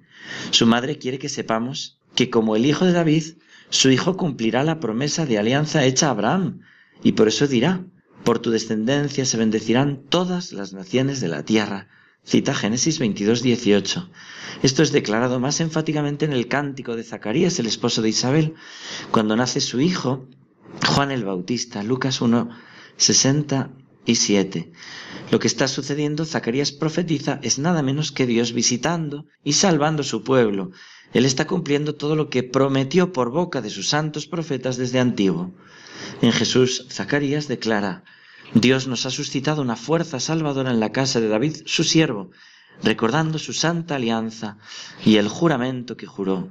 Su 0.51 0.67
madre 0.67 0.99
quiere 0.99 1.17
que 1.17 1.29
sepamos 1.29 1.97
que 2.13 2.29
como 2.29 2.55
el 2.55 2.65
hijo 2.65 2.85
de 2.85 2.91
David, 2.91 3.23
su 3.69 3.89
hijo 3.89 4.15
cumplirá 4.17 4.63
la 4.63 4.79
promesa 4.79 5.25
de 5.25 5.37
alianza 5.37 5.83
hecha 5.85 6.07
a 6.07 6.11
Abraham, 6.11 6.61
y 7.03 7.13
por 7.13 7.27
eso 7.27 7.47
dirá, 7.47 7.83
por 8.23 8.39
tu 8.39 8.51
descendencia 8.51 9.25
se 9.25 9.37
bendecirán 9.37 10.03
todas 10.09 10.51
las 10.51 10.73
naciones 10.73 11.21
de 11.21 11.27
la 11.27 11.43
tierra. 11.43 11.87
Cita 12.25 12.55
Génesis 12.55 12.97
22, 12.97 13.43
18. 13.43 14.09
Esto 14.63 14.81
es 14.81 14.91
declarado 14.91 15.39
más 15.39 15.59
enfáticamente 15.59 16.25
en 16.25 16.33
el 16.33 16.47
cántico 16.47 16.95
de 16.95 17.03
Zacarías, 17.03 17.59
el 17.59 17.67
esposo 17.67 18.01
de 18.01 18.09
Isabel, 18.09 18.55
cuando 19.11 19.35
nace 19.35 19.61
su 19.61 19.79
hijo, 19.79 20.25
Juan 20.87 21.11
el 21.11 21.23
Bautista, 21.23 21.83
Lucas 21.83 22.21
1, 22.21 22.49
67. 24.05 24.71
Lo 25.31 25.39
que 25.39 25.47
está 25.47 25.67
sucediendo, 25.67 26.25
Zacarías 26.25 26.71
profetiza, 26.71 27.39
es 27.41 27.57
nada 27.57 27.81
menos 27.81 28.11
que 28.11 28.27
Dios 28.27 28.53
visitando 28.53 29.25
y 29.43 29.53
salvando 29.53 30.03
su 30.03 30.23
pueblo. 30.23 30.71
Él 31.13 31.25
está 31.25 31.47
cumpliendo 31.47 31.95
todo 31.95 32.15
lo 32.15 32.29
que 32.29 32.43
prometió 32.43 33.11
por 33.11 33.31
boca 33.31 33.61
de 33.61 33.69
sus 33.69 33.89
santos 33.89 34.27
profetas 34.27 34.77
desde 34.77 34.99
antiguo. 34.99 35.53
En 36.21 36.31
Jesús, 36.31 36.87
Zacarías 36.91 37.47
declara, 37.47 38.03
Dios 38.53 38.87
nos 38.87 39.05
ha 39.05 39.11
suscitado 39.11 39.61
una 39.61 39.75
fuerza 39.75 40.19
salvadora 40.19 40.71
en 40.71 40.79
la 40.79 40.91
casa 40.91 41.19
de 41.19 41.27
David, 41.27 41.63
su 41.65 41.83
siervo, 41.83 42.31
recordando 42.83 43.39
su 43.39 43.53
santa 43.53 43.95
alianza 43.95 44.57
y 45.03 45.17
el 45.17 45.27
juramento 45.27 45.97
que 45.97 46.05
juró 46.05 46.49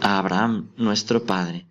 a 0.00 0.18
Abraham, 0.18 0.70
nuestro 0.76 1.24
Padre. 1.24 1.66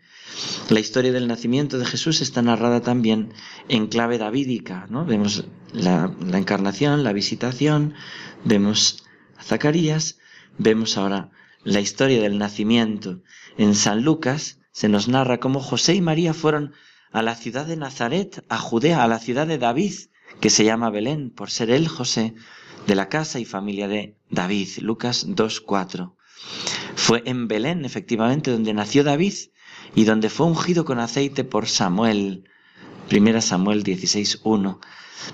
La 0.69 0.79
historia 0.79 1.11
del 1.11 1.27
nacimiento 1.27 1.77
de 1.77 1.85
Jesús 1.85 2.21
está 2.21 2.41
narrada 2.41 2.81
también 2.81 3.33
en 3.67 3.87
clave 3.87 4.17
davídica, 4.17 4.87
¿no? 4.89 5.05
Vemos 5.05 5.45
la, 5.71 6.11
encarnación, 6.33 7.03
la 7.03 7.13
visitación, 7.13 7.93
vemos 8.43 9.03
a 9.37 9.43
Zacarías, 9.43 10.17
vemos 10.57 10.97
ahora 10.97 11.31
la 11.63 11.79
historia 11.79 12.21
del 12.21 12.37
nacimiento. 12.37 13.21
En 13.57 13.75
San 13.75 14.03
Lucas 14.03 14.59
se 14.71 14.89
nos 14.89 15.07
narra 15.07 15.39
cómo 15.39 15.59
José 15.59 15.95
y 15.95 16.01
María 16.01 16.33
fueron 16.33 16.73
a 17.11 17.21
la 17.21 17.35
ciudad 17.35 17.65
de 17.65 17.77
Nazaret, 17.77 18.43
a 18.49 18.57
Judea, 18.57 19.03
a 19.03 19.07
la 19.07 19.19
ciudad 19.19 19.45
de 19.45 19.57
David, 19.57 19.93
que 20.39 20.49
se 20.49 20.65
llama 20.65 20.89
Belén, 20.89 21.29
por 21.29 21.51
ser 21.51 21.69
él 21.69 21.87
José, 21.87 22.33
de 22.87 22.95
la 22.95 23.09
casa 23.09 23.39
y 23.39 23.45
familia 23.45 23.87
de 23.87 24.17
David. 24.29 24.69
Lucas 24.79 25.27
2.4. 25.27 26.15
Fue 26.95 27.21
en 27.25 27.47
Belén, 27.47 27.85
efectivamente, 27.85 28.51
donde 28.51 28.73
nació 28.73 29.03
David 29.03 29.33
y 29.95 30.05
donde 30.05 30.29
fue 30.29 30.45
ungido 30.45 30.85
con 30.85 30.99
aceite 30.99 31.43
por 31.43 31.67
Samuel. 31.67 32.49
Primera 33.07 33.41
Samuel 33.41 33.83
16.1. 33.83 34.79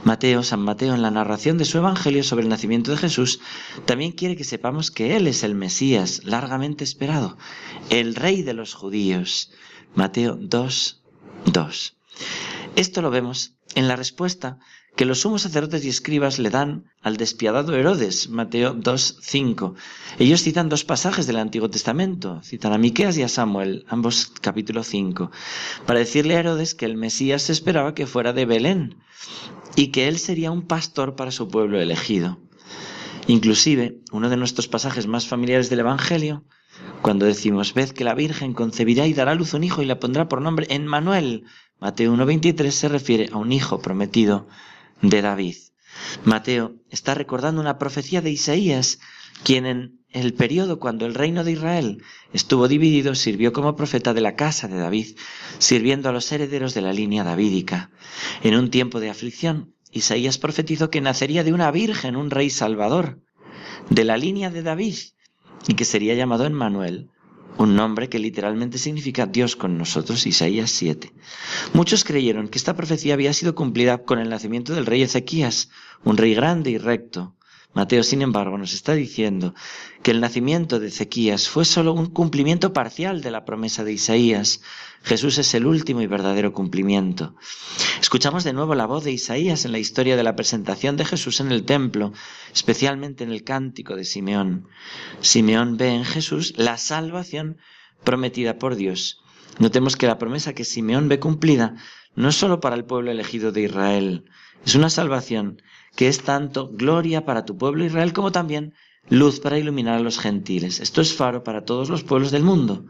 Mateo, 0.04 0.44
San 0.44 0.62
Mateo, 0.62 0.94
en 0.94 1.02
la 1.02 1.12
narración 1.12 1.58
de 1.58 1.66
su 1.66 1.78
Evangelio 1.78 2.24
sobre 2.24 2.44
el 2.44 2.50
nacimiento 2.50 2.92
de 2.92 2.98
Jesús, 2.98 3.40
también 3.86 4.12
quiere 4.12 4.36
que 4.36 4.44
sepamos 4.44 4.92
que 4.92 5.16
Él 5.16 5.28
es 5.28 5.44
el 5.44 5.56
Mesías, 5.56 6.22
largamente 6.24 6.84
esperado, 6.84 7.38
el 7.90 8.16
Rey 8.16 8.44
de 8.44 8.54
los 8.54 8.74
judíos. 8.74 9.52
Mateo 9.96 10.38
2, 10.40 11.02
2. 11.46 11.98
Esto 12.76 13.02
lo 13.02 13.10
vemos 13.10 13.56
en 13.76 13.88
la 13.88 13.96
respuesta 13.96 14.60
que 14.96 15.06
los 15.06 15.22
sumos 15.22 15.44
sacerdotes 15.44 15.86
y 15.86 15.90
escribas 15.90 16.40
le 16.40 16.50
dan 16.50 16.92
al 17.02 17.18
despiadado 17.18 17.76
Herodes, 17.76 18.30
Mateo 18.30 18.74
2, 18.74 19.18
5. 19.22 19.76
Ellos 20.20 20.44
citan 20.44 20.70
dos 20.70 20.84
pasajes 20.84 21.28
del 21.28 21.38
Antiguo 21.38 21.70
Testamento, 21.70 22.42
citan 22.44 22.74
a 22.74 22.78
Miqueas 22.78 23.18
y 23.18 23.24
a 23.24 23.30
Samuel, 23.30 23.86
ambos 23.88 24.32
capítulo 24.42 24.84
5, 24.84 25.32
para 25.86 26.00
decirle 26.00 26.36
a 26.36 26.40
Herodes 26.40 26.76
que 26.76 26.86
el 26.86 26.98
Mesías 26.98 27.44
se 27.44 27.54
esperaba 27.54 27.94
que 27.94 28.08
fuera 28.08 28.34
de 28.34 28.46
Belén 28.46 28.98
y 29.76 29.88
que 29.88 30.08
él 30.08 30.20
sería 30.20 30.52
un 30.52 30.64
pastor 30.64 31.16
para 31.16 31.32
su 31.32 31.48
pueblo 31.48 31.80
elegido. 31.80 32.40
Inclusive, 33.28 34.00
uno 34.12 34.30
de 34.30 34.38
nuestros 34.38 34.68
pasajes 34.68 35.08
más 35.08 35.28
familiares 35.28 35.70
del 35.70 35.80
Evangelio 35.80 36.44
cuando 37.02 37.26
decimos, 37.26 37.74
ved 37.74 37.92
que 37.92 38.04
la 38.04 38.14
Virgen 38.14 38.54
concebirá 38.54 39.08
y 39.08 39.14
dará 39.14 39.34
luz 39.34 39.54
un 39.54 39.64
hijo 39.64 39.82
y 39.82 39.86
la 39.86 40.00
pondrá 40.00 40.28
por 40.28 40.42
nombre 40.42 40.68
Emmanuel, 40.70 41.46
Mateo 41.80 42.14
1.23 42.14 42.72
se 42.72 42.90
refiere 42.90 43.30
a 43.32 43.38
un 43.38 43.54
hijo 43.54 43.80
prometido 43.80 44.48
de 45.02 45.22
David. 45.22 45.56
Mateo 46.24 46.76
está 46.90 47.14
recordando 47.14 47.62
una 47.62 47.78
profecía 47.78 48.22
de 48.22 48.32
Isaías, 48.32 49.00
quien 49.44 49.66
en 49.66 50.00
el 50.12 50.34
periodo 50.34 50.80
cuando 50.80 51.06
el 51.06 51.14
reino 51.14 51.44
de 51.44 51.52
Israel 51.52 52.04
estuvo 52.34 52.68
dividido 52.68 53.16
sirvió 53.16 53.54
como 53.54 53.76
profeta 53.76 54.14
de 54.14 54.22
la 54.22 54.36
casa 54.36 54.68
de 54.68 54.78
David, 54.78 55.18
sirviendo 55.60 56.10
a 56.10 56.12
los 56.12 56.32
herederos 56.32 56.74
de 56.74 56.82
la 56.82 56.94
línea 56.94 57.24
davídica. 57.24 57.92
En 58.44 58.56
un 58.56 58.70
tiempo 58.70 59.00
de 59.00 59.10
aflicción, 59.10 59.74
Isaías 59.92 60.38
profetizó 60.38 60.90
que 60.90 61.02
nacería 61.02 61.44
de 61.44 61.54
una 61.54 61.72
virgen 61.72 62.16
un 62.16 62.32
rey 62.32 62.50
salvador, 62.50 63.22
de 63.90 64.04
la 64.04 64.18
línea 64.18 64.50
de 64.50 64.62
David, 64.62 64.98
y 65.68 65.74
que 65.74 65.86
sería 65.86 66.16
llamado 66.16 66.46
Emmanuel, 66.46 67.10
un 67.60 67.76
nombre 67.76 68.08
que 68.08 68.20
literalmente 68.20 68.78
significa 68.78 69.26
Dios 69.26 69.58
con 69.58 69.78
nosotros, 69.78 70.26
Isaías 70.26 70.72
7. 70.72 71.12
Muchos 71.74 72.06
creyeron 72.06 72.48
que 72.48 72.58
esta 72.58 72.74
profecía 72.74 73.16
había 73.16 73.34
sido 73.34 73.54
cumplida 73.54 73.98
con 73.98 74.18
el 74.18 74.30
nacimiento 74.30 74.74
del 74.74 74.86
rey 74.86 75.02
Ezequías, 75.02 75.70
un 76.06 76.16
rey 76.16 76.34
grande 76.34 76.72
y 76.72 76.78
recto, 76.78 77.36
Mateo, 77.74 78.02
sin 78.02 78.24
embargo, 78.24 78.58
nos 78.58 78.74
está 78.74 78.94
diciendo 78.94 79.54
que 80.02 80.10
el 80.10 80.22
nacimiento 80.22 80.80
de 80.80 80.88
Ezequías 80.88 81.50
fue 81.50 81.66
solo 81.66 81.94
un 81.94 82.08
cumplimiento 82.08 82.74
parcial 82.74 83.22
de 83.22 83.30
la 83.30 83.46
promesa 83.46 83.84
de 83.84 83.94
Isaías. 83.94 84.62
Jesús 85.04 85.38
es 85.38 85.54
el 85.54 85.68
último 85.68 86.02
y 86.02 86.08
verdadero 86.08 86.52
cumplimiento. 86.52 87.36
Escuchamos 88.02 88.44
de 88.44 88.54
nuevo 88.54 88.74
la 88.74 88.88
voz 88.88 89.04
de 89.04 89.12
Isaías 89.12 89.66
en 89.66 89.72
la 89.72 89.78
historia 89.78 90.18
de 90.18 90.24
la 90.24 90.36
presentación 90.36 90.98
de 90.98 91.06
Jesús 91.06 91.42
en 91.42 91.52
el 91.52 91.64
templo, 91.64 92.12
especialmente 92.52 93.24
en 93.24 93.32
el 93.32 93.44
cántico 93.44 93.96
de 93.96 94.04
Simeón. 94.04 94.68
Simeón 95.22 95.78
ve 95.78 95.90
en 95.90 96.06
Jesús 96.06 96.56
la 96.58 96.78
salvación 96.78 97.58
prometida 98.04 98.58
por 98.58 98.76
Dios. 98.78 99.22
Notemos 99.60 99.96
que 99.96 100.08
la 100.08 100.18
promesa 100.18 100.54
que 100.54 100.66
Simeón 100.66 101.08
ve 101.08 101.20
cumplida 101.20 101.76
no 102.16 102.30
es 102.30 102.36
solo 102.36 102.60
para 102.62 102.76
el 102.76 102.86
pueblo 102.86 103.12
elegido 103.12 103.52
de 103.52 103.62
Israel, 103.62 104.26
es 104.66 104.76
una 104.76 104.90
salvación 104.90 105.62
que 105.96 106.08
es 106.08 106.22
tanto 106.22 106.70
gloria 106.72 107.26
para 107.26 107.46
tu 107.46 107.58
pueblo 107.58 107.86
Israel 107.86 108.14
como 108.14 108.32
también 108.32 108.74
luz 109.10 109.40
para 109.40 109.58
iluminar 109.58 109.96
a 109.96 110.02
los 110.02 110.20
gentiles. 110.20 110.80
Esto 110.80 111.02
es 111.02 111.14
faro 111.14 111.44
para 111.44 111.66
todos 111.66 111.90
los 111.90 112.04
pueblos 112.04 112.32
del 112.32 112.44
mundo. 112.44 112.86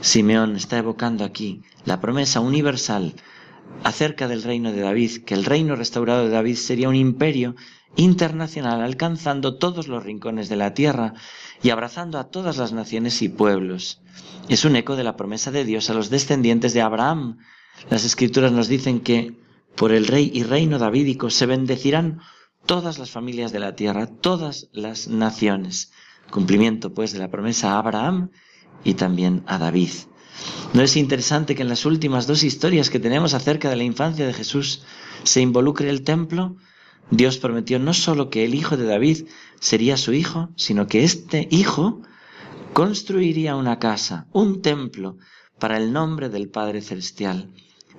Simeón 0.00 0.56
está 0.56 0.78
evocando 0.78 1.24
aquí 1.24 1.62
la 1.84 2.00
promesa 2.00 2.40
universal 2.40 3.14
acerca 3.82 4.28
del 4.28 4.42
reino 4.42 4.72
de 4.72 4.80
David, 4.80 5.24
que 5.24 5.34
el 5.34 5.44
reino 5.44 5.76
restaurado 5.76 6.24
de 6.24 6.30
David 6.30 6.56
sería 6.56 6.88
un 6.88 6.96
imperio 6.96 7.54
internacional 7.96 8.82
alcanzando 8.82 9.56
todos 9.56 9.88
los 9.88 10.04
rincones 10.04 10.48
de 10.48 10.56
la 10.56 10.74
tierra 10.74 11.14
y 11.62 11.70
abrazando 11.70 12.18
a 12.18 12.24
todas 12.24 12.56
las 12.56 12.72
naciones 12.72 13.22
y 13.22 13.28
pueblos. 13.28 14.00
Es 14.48 14.64
un 14.64 14.76
eco 14.76 14.96
de 14.96 15.04
la 15.04 15.16
promesa 15.16 15.50
de 15.50 15.64
Dios 15.64 15.88
a 15.90 15.94
los 15.94 16.10
descendientes 16.10 16.74
de 16.74 16.82
Abraham. 16.82 17.38
Las 17.90 18.04
escrituras 18.04 18.52
nos 18.52 18.68
dicen 18.68 19.00
que 19.00 19.34
por 19.76 19.92
el 19.92 20.06
rey 20.06 20.30
y 20.32 20.42
reino 20.42 20.78
davídico 20.78 21.30
se 21.30 21.46
bendecirán 21.46 22.20
todas 22.66 22.98
las 22.98 23.10
familias 23.10 23.52
de 23.52 23.60
la 23.60 23.76
tierra, 23.76 24.06
todas 24.06 24.68
las 24.72 25.08
naciones. 25.08 25.92
Cumplimiento, 26.30 26.94
pues, 26.94 27.12
de 27.12 27.18
la 27.18 27.30
promesa 27.30 27.72
a 27.72 27.78
Abraham 27.78 28.30
y 28.82 28.94
también 28.94 29.42
a 29.46 29.58
David. 29.58 29.90
¿No 30.72 30.82
es 30.82 30.96
interesante 30.96 31.54
que 31.54 31.62
en 31.62 31.68
las 31.68 31.86
últimas 31.86 32.26
dos 32.26 32.42
historias 32.42 32.90
que 32.90 32.98
tenemos 32.98 33.34
acerca 33.34 33.70
de 33.70 33.76
la 33.76 33.84
infancia 33.84 34.26
de 34.26 34.32
Jesús 34.32 34.82
se 35.22 35.40
involucre 35.40 35.90
el 35.90 36.02
templo? 36.02 36.56
Dios 37.10 37.38
prometió 37.38 37.78
no 37.78 37.94
solo 37.94 38.30
que 38.30 38.44
el 38.44 38.54
hijo 38.54 38.76
de 38.76 38.86
David 38.86 39.26
sería 39.60 39.96
su 39.96 40.12
hijo, 40.12 40.50
sino 40.56 40.86
que 40.86 41.04
este 41.04 41.48
hijo 41.50 42.02
construiría 42.72 43.56
una 43.56 43.78
casa, 43.78 44.26
un 44.32 44.62
templo, 44.62 45.18
para 45.58 45.76
el 45.76 45.92
nombre 45.92 46.28
del 46.28 46.48
Padre 46.48 46.80
Celestial. 46.80 47.52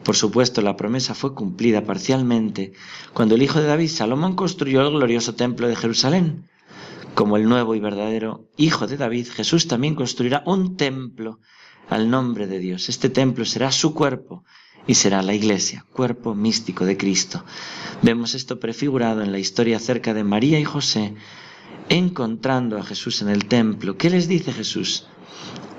Por 0.04 0.16
supuesto, 0.16 0.62
la 0.62 0.76
promesa 0.76 1.16
fue 1.16 1.34
cumplida 1.34 1.84
parcialmente 1.84 2.74
cuando 3.14 3.36
el 3.36 3.42
hijo 3.42 3.60
de 3.60 3.68
David, 3.68 3.90
Salomón, 3.90 4.36
construyó 4.36 4.82
el 4.82 4.92
glorioso 4.94 5.36
templo 5.36 5.68
de 5.68 5.76
Jerusalén. 5.76 6.48
Como 7.16 7.38
el 7.38 7.48
nuevo 7.48 7.76
y 7.76 7.80
verdadero 7.80 8.50
hijo 8.58 8.88
de 8.88 8.98
David, 8.98 9.28
Jesús 9.30 9.68
también 9.68 9.96
construirá 9.96 10.44
un 10.46 10.76
templo 10.76 11.40
al 11.90 12.10
nombre 12.10 12.46
de 12.46 12.60
Dios. 12.60 12.90
Este 12.90 13.10
templo 13.10 13.46
será 13.46 13.72
su 13.72 13.94
cuerpo 13.94 14.44
y 14.88 14.96
será 14.96 15.22
la 15.22 15.34
iglesia, 15.34 15.86
cuerpo 15.92 16.36
místico 16.36 16.86
de 16.86 16.98
Cristo. 16.98 17.44
Vemos 18.02 18.36
esto 18.36 18.60
prefigurado 18.60 19.22
en 19.22 19.32
la 19.32 19.40
historia 19.40 19.78
acerca 19.78 20.14
de 20.14 20.24
María 20.24 20.60
y 20.60 20.66
José 20.66 21.16
encontrando 21.90 22.78
a 22.78 22.84
Jesús 22.84 23.22
en 23.22 23.30
el 23.30 23.46
templo. 23.46 23.98
¿Qué 23.98 24.10
les 24.10 24.28
dice 24.28 24.52
Jesús? 24.52 25.08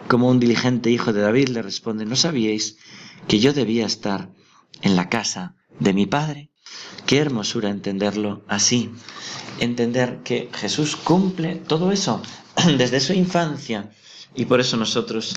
Como 0.09 0.29
un 0.29 0.41
diligente 0.41 0.91
hijo 0.91 1.13
de 1.13 1.21
David 1.21 1.49
le 1.49 1.63
responde, 1.63 2.05
¿no 2.05 2.17
sabíais 2.17 2.77
que 3.29 3.41
yo 3.41 3.53
debía 3.53 3.87
estar 3.87 4.31
en 4.83 4.97
la 4.97 5.09
casa 5.09 5.55
de 5.79 5.93
mi 5.93 6.07
Padre. 6.07 6.51
Qué 7.07 7.19
hermosura 7.19 7.71
entenderlo 7.71 8.43
así, 8.49 8.91
entender 9.61 10.23
que 10.25 10.51
Jesús 10.53 10.97
cumple 10.97 11.55
todo 11.57 11.93
eso 11.93 12.21
desde 12.79 12.99
su 13.01 13.13
infancia 13.13 13.91
y 14.35 14.47
por 14.47 14.59
eso 14.61 14.77
nosotros, 14.77 15.37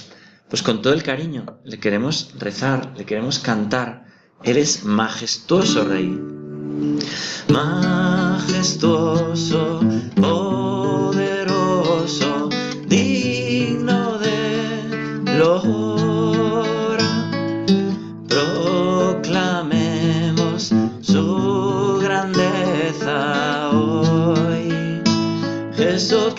pues 0.50 0.64
con 0.64 0.82
todo 0.82 0.94
el 0.94 1.04
cariño, 1.04 1.46
le 1.64 1.80
queremos 1.80 2.34
rezar, 2.38 2.94
le 2.98 3.06
queremos 3.06 3.40
cantar. 3.40 4.08
Eres 4.44 4.84
majestuoso, 4.86 5.84
Rey. 5.84 6.18
Majestuoso, 7.50 9.82
poderoso, 10.16 10.89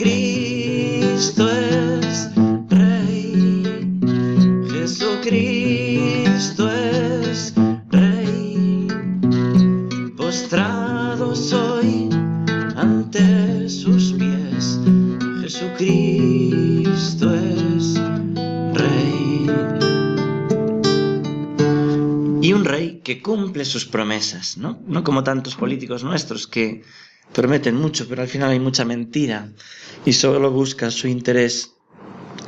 Jesucristo 0.00 1.50
es 1.50 2.30
Rey, 2.70 3.62
Jesucristo 4.72 6.70
es 6.70 7.52
Rey, 7.90 8.88
postrado 10.16 11.36
soy 11.36 12.08
ante 12.76 13.68
sus 13.68 14.14
pies, 14.14 14.80
Jesucristo 15.42 17.34
es 17.34 18.00
Rey. 18.72 19.46
Y 22.40 22.52
un 22.54 22.64
rey 22.64 23.02
que 23.04 23.20
cumple 23.20 23.66
sus 23.66 23.84
promesas, 23.84 24.56
¿no? 24.56 24.80
No 24.86 25.04
como 25.04 25.22
tantos 25.22 25.56
políticos 25.56 26.02
nuestros 26.04 26.46
que 26.46 26.84
prometen 27.34 27.76
mucho, 27.76 28.08
pero 28.08 28.22
al 28.22 28.28
final 28.28 28.50
hay 28.50 28.60
mucha 28.60 28.86
mentira 28.86 29.50
y 30.04 30.12
solo 30.12 30.50
buscan 30.50 30.90
su 30.90 31.08
interés. 31.08 31.74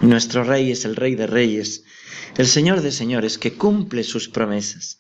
Nuestro 0.01 0.45
rey 0.45 0.71
es 0.71 0.85
el 0.85 0.97
rey 0.97 1.15
de 1.15 1.27
reyes, 1.27 1.85
el 2.37 2.47
señor 2.47 2.81
de 2.81 2.91
señores 2.91 3.39
que 3.39 3.55
cumple 3.55 4.05
sus 4.05 4.29
promesas. 4.29 4.99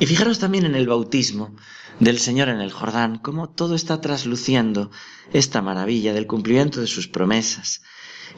Y 0.00 0.06
fijaros 0.06 0.38
también 0.38 0.64
en 0.64 0.74
el 0.74 0.88
bautismo 0.88 1.54
del 2.00 2.18
Señor 2.18 2.48
en 2.48 2.60
el 2.60 2.72
Jordán, 2.72 3.18
cómo 3.18 3.50
todo 3.50 3.74
está 3.74 4.00
trasluciendo 4.00 4.90
esta 5.32 5.62
maravilla 5.62 6.12
del 6.12 6.26
cumplimiento 6.26 6.80
de 6.80 6.86
sus 6.86 7.06
promesas. 7.06 7.82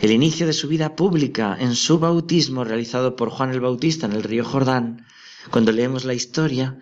El 0.00 0.10
inicio 0.10 0.46
de 0.46 0.52
su 0.52 0.68
vida 0.68 0.96
pública 0.96 1.56
en 1.58 1.74
su 1.74 1.98
bautismo 1.98 2.64
realizado 2.64 3.16
por 3.16 3.30
Juan 3.30 3.50
el 3.50 3.60
Bautista 3.60 4.06
en 4.06 4.12
el 4.12 4.24
río 4.24 4.44
Jordán, 4.44 5.06
cuando 5.50 5.72
leemos 5.72 6.04
la 6.04 6.14
historia, 6.14 6.78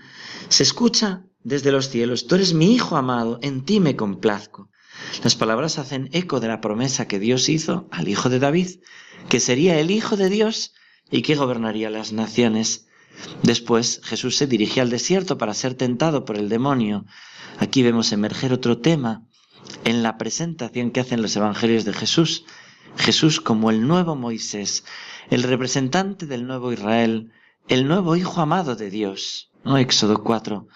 se 0.49 0.63
escucha 0.63 1.25
desde 1.45 1.73
los 1.73 1.89
cielos, 1.89 2.27
tú 2.27 2.37
eres 2.37 2.55
mi 2.55 2.75
Hijo 2.75 2.97
amado, 2.97 3.39
en 3.43 3.65
ti 3.65 3.79
me 3.79 3.95
complazco. 3.95 4.72
Las 5.22 5.37
palabras 5.37 5.79
hacen 5.79 6.09
eco 6.12 6.40
de 6.40 6.48
la 6.48 6.61
promesa 6.61 7.07
que 7.07 7.20
Dios 7.20 7.48
hizo 7.48 7.87
al 7.92 8.09
Hijo 8.09 8.29
de 8.29 8.38
David, 8.38 8.81
que 9.29 9.40
sería 9.40 9.79
el 9.79 9.90
Hijo 9.90 10.16
de 10.16 10.29
Dios 10.29 10.72
y 11.11 11.22
que 11.22 11.37
gobernaría 11.37 11.90
las 11.90 12.12
naciones. 12.12 12.87
Después 13.42 14.01
Jesús 14.03 14.37
se 14.37 14.46
dirigía 14.46 14.83
al 14.83 14.90
desierto 14.90 15.38
para 15.38 15.55
ser 15.55 15.75
tentado 15.75 16.25
por 16.25 16.37
el 16.38 16.48
demonio. 16.48 17.05
Aquí 17.59 17.83
vemos 17.83 18.11
emerger 18.11 18.53
otro 18.53 18.79
tema 18.79 19.27
en 19.85 20.03
la 20.03 20.18
presentación 20.18 20.90
que 20.90 21.01
hacen 21.01 21.22
los 21.22 21.37
evangelios 21.37 21.85
de 21.85 21.92
Jesús. 21.92 22.44
Jesús 22.96 23.40
como 23.40 23.70
el 23.70 23.87
nuevo 23.87 24.16
Moisés, 24.16 24.85
el 25.31 25.42
representante 25.42 26.27
del 26.27 26.46
nuevo 26.46 26.72
Israel, 26.72 27.33
el 27.68 27.87
nuevo 27.87 28.16
Hijo 28.16 28.40
amado 28.40 28.77
de 28.77 28.90
Dios. 28.90 29.51
¿no? 29.64 29.79
Éxodo 29.79 30.22
4, 30.22 30.66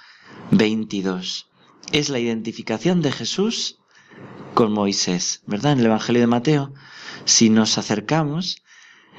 22. 0.52 1.48
Es 1.92 2.08
la 2.10 2.18
identificación 2.18 3.00
de 3.00 3.12
Jesús 3.12 3.78
con 4.54 4.72
Moisés, 4.72 5.42
¿verdad? 5.46 5.72
En 5.72 5.80
el 5.80 5.86
Evangelio 5.86 6.20
de 6.20 6.26
Mateo, 6.26 6.72
si 7.24 7.50
nos 7.50 7.78
acercamos, 7.78 8.62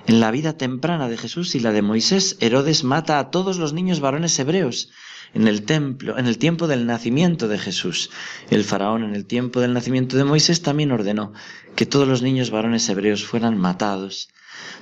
en 0.08 0.20
la 0.20 0.32
vida 0.32 0.58
temprana 0.58 1.10
de 1.10 1.18
Jesús 1.18 1.54
y 1.56 1.60
la 1.60 1.72
de 1.72 1.82
Moisés, 1.82 2.38
Herodes 2.40 2.84
mata 2.84 3.20
a 3.20 3.30
todos 3.30 3.58
los 3.58 3.74
niños 3.74 4.00
varones 4.00 4.40
hebreos 4.40 4.90
en 5.34 5.48
el 5.48 5.64
templo, 5.64 6.18
en 6.18 6.26
el 6.26 6.38
tiempo 6.38 6.68
del 6.68 6.86
nacimiento 6.86 7.48
de 7.48 7.58
Jesús. 7.58 8.10
El 8.50 8.64
faraón 8.64 9.04
en 9.04 9.16
el 9.16 9.26
tiempo 9.26 9.60
del 9.60 9.74
nacimiento 9.74 10.16
de 10.16 10.24
Moisés 10.24 10.62
también 10.62 10.92
ordenó 10.92 11.34
que 11.76 11.86
todos 11.86 12.08
los 12.08 12.22
niños 12.22 12.50
varones 12.50 12.88
hebreos 12.88 13.26
fueran 13.26 13.58
matados. 13.58 14.30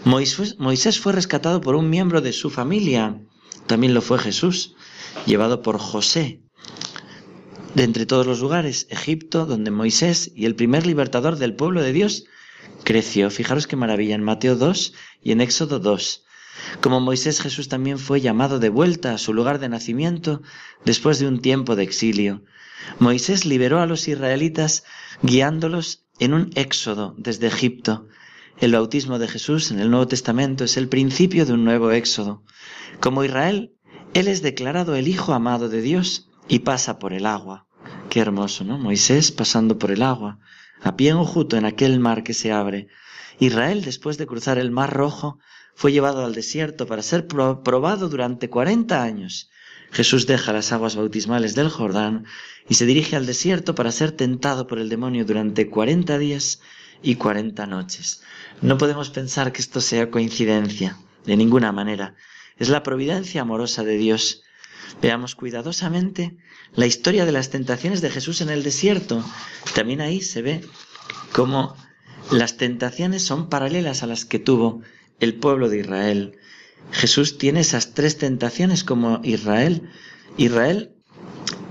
Moisés, 0.04 1.00
fue 1.00 1.14
rescatado 1.14 1.62
por 1.62 1.76
un 1.76 1.90
miembro 1.90 2.22
de 2.22 2.32
su 2.32 2.50
familia, 2.50 3.20
también 3.68 3.94
lo 3.94 4.02
fue 4.02 4.20
Jesús 4.20 4.76
llevado 5.26 5.62
por 5.62 5.80
José. 5.80 6.45
De 7.76 7.84
entre 7.84 8.06
todos 8.06 8.26
los 8.26 8.40
lugares, 8.40 8.88
Egipto, 8.90 9.46
donde 9.46 9.70
Moisés 9.70 10.32
y 10.34 10.46
el 10.46 10.56
primer 10.56 10.88
libertador 10.88 11.36
del 11.36 11.56
pueblo 11.56 11.82
de 11.82 11.92
Dios 11.92 12.24
creció. 12.86 13.30
Fijaros 13.30 13.68
qué 13.68 13.76
maravilla 13.76 14.16
en 14.16 14.24
Mateo 14.24 14.56
2 14.56 14.94
y 15.22 15.34
en 15.34 15.42
Éxodo 15.42 15.80
2. 15.80 16.24
Como 16.80 17.02
Moisés, 17.02 17.42
Jesús 17.42 17.68
también 17.68 18.00
fue 18.00 18.22
llamado 18.22 18.60
de 18.60 18.70
vuelta 18.70 19.14
a 19.14 19.18
su 19.18 19.34
lugar 19.34 19.60
de 19.60 19.68
nacimiento 19.68 20.42
después 20.86 21.20
de 21.20 21.28
un 21.28 21.42
tiempo 21.42 21.76
de 21.76 21.84
exilio. 21.84 22.44
Moisés 23.00 23.46
liberó 23.46 23.82
a 23.82 23.86
los 23.88 24.08
israelitas 24.08 24.86
guiándolos 25.22 26.06
en 26.20 26.34
un 26.34 26.52
éxodo 26.56 27.14
desde 27.18 27.48
Egipto. 27.48 28.08
El 28.58 28.72
bautismo 28.72 29.20
de 29.20 29.28
Jesús 29.28 29.72
en 29.72 29.80
el 29.80 29.92
Nuevo 29.92 30.08
Testamento 30.08 30.64
es 30.64 30.78
el 30.78 30.88
principio 30.88 31.46
de 31.46 31.52
un 31.52 31.66
nuevo 31.66 31.92
éxodo. 31.92 32.42
Como 33.02 33.26
Israel 33.26 33.76
él 34.14 34.30
es 34.30 34.42
declarado 34.42 34.96
el 34.96 35.10
Hijo 35.10 35.34
amado 35.34 35.68
de 35.68 35.82
Dios 35.82 36.30
y 36.48 36.60
pasa 36.60 37.00
por 37.00 37.14
el 37.14 37.26
agua. 37.26 37.68
Qué 38.10 38.20
hermoso, 38.20 38.64
¿no? 38.64 38.78
Moisés 38.78 39.32
pasando 39.32 39.78
por 39.78 39.92
el 39.92 40.02
agua, 40.02 40.40
a 40.82 40.96
pie 40.96 41.10
enjuto 41.10 41.58
en 41.58 41.66
aquel 41.66 42.00
mar 42.00 42.24
que 42.24 42.34
se 42.34 42.52
abre. 42.52 42.88
Israel, 43.40 43.84
después 43.84 44.18
de 44.18 44.28
cruzar 44.28 44.58
el 44.58 44.72
mar 44.72 44.94
rojo, 44.94 45.40
fue 45.76 45.92
llevado 45.92 46.24
al 46.24 46.34
desierto 46.34 46.88
para 46.88 47.02
ser 47.02 47.28
probado 47.28 48.08
durante 48.08 48.50
cuarenta 48.50 49.04
años. 49.04 49.50
Jesús 49.92 50.26
deja 50.26 50.54
las 50.54 50.72
aguas 50.72 50.96
bautismales 50.96 51.56
del 51.56 51.70
Jordán 51.70 52.26
y 52.68 52.76
se 52.76 52.86
dirige 52.86 53.16
al 53.16 53.26
desierto 53.26 53.76
para 53.76 53.92
ser 53.92 54.12
tentado 54.12 54.68
por 54.68 54.80
el 54.80 54.90
demonio 54.90 55.26
durante 55.26 55.70
cuarenta 55.70 56.18
días 56.18 56.62
y 57.04 57.16
cuarenta 57.16 57.68
noches. 57.68 58.24
No 58.62 58.78
podemos 58.78 59.10
pensar 59.10 59.52
que 59.52 59.62
esto 59.62 59.82
sea 59.82 60.10
coincidencia, 60.10 60.98
de 61.26 61.38
ninguna 61.38 61.72
manera. 61.72 62.16
Es 62.58 62.70
la 62.70 62.84
providencia 62.84 63.42
amorosa 63.42 63.84
de 63.84 63.98
Dios. 63.98 64.44
Veamos 65.02 65.36
cuidadosamente 65.36 66.38
la 66.74 66.86
historia 66.86 67.26
de 67.26 67.32
las 67.32 67.50
tentaciones 67.50 68.02
de 68.02 68.10
Jesús 68.10 68.42
en 68.42 68.50
el 68.50 68.64
desierto. 68.64 69.24
También 69.74 70.02
ahí 70.02 70.22
se 70.22 70.42
ve 70.42 70.62
cómo 71.32 71.76
las 72.32 72.58
tentaciones 72.58 73.24
son 73.24 73.50
paralelas 73.50 74.04
a 74.04 74.08
las 74.08 74.26
que 74.26 74.40
tuvo 74.40 74.82
el 75.20 75.36
pueblo 75.36 75.70
de 75.70 75.80
Israel. 75.80 76.38
Jesús 76.92 77.38
tiene 77.38 77.62
esas 77.62 77.94
tres 77.94 78.18
tentaciones 78.18 78.84
como 78.84 79.22
Israel. 79.24 79.90
Israel 80.38 80.92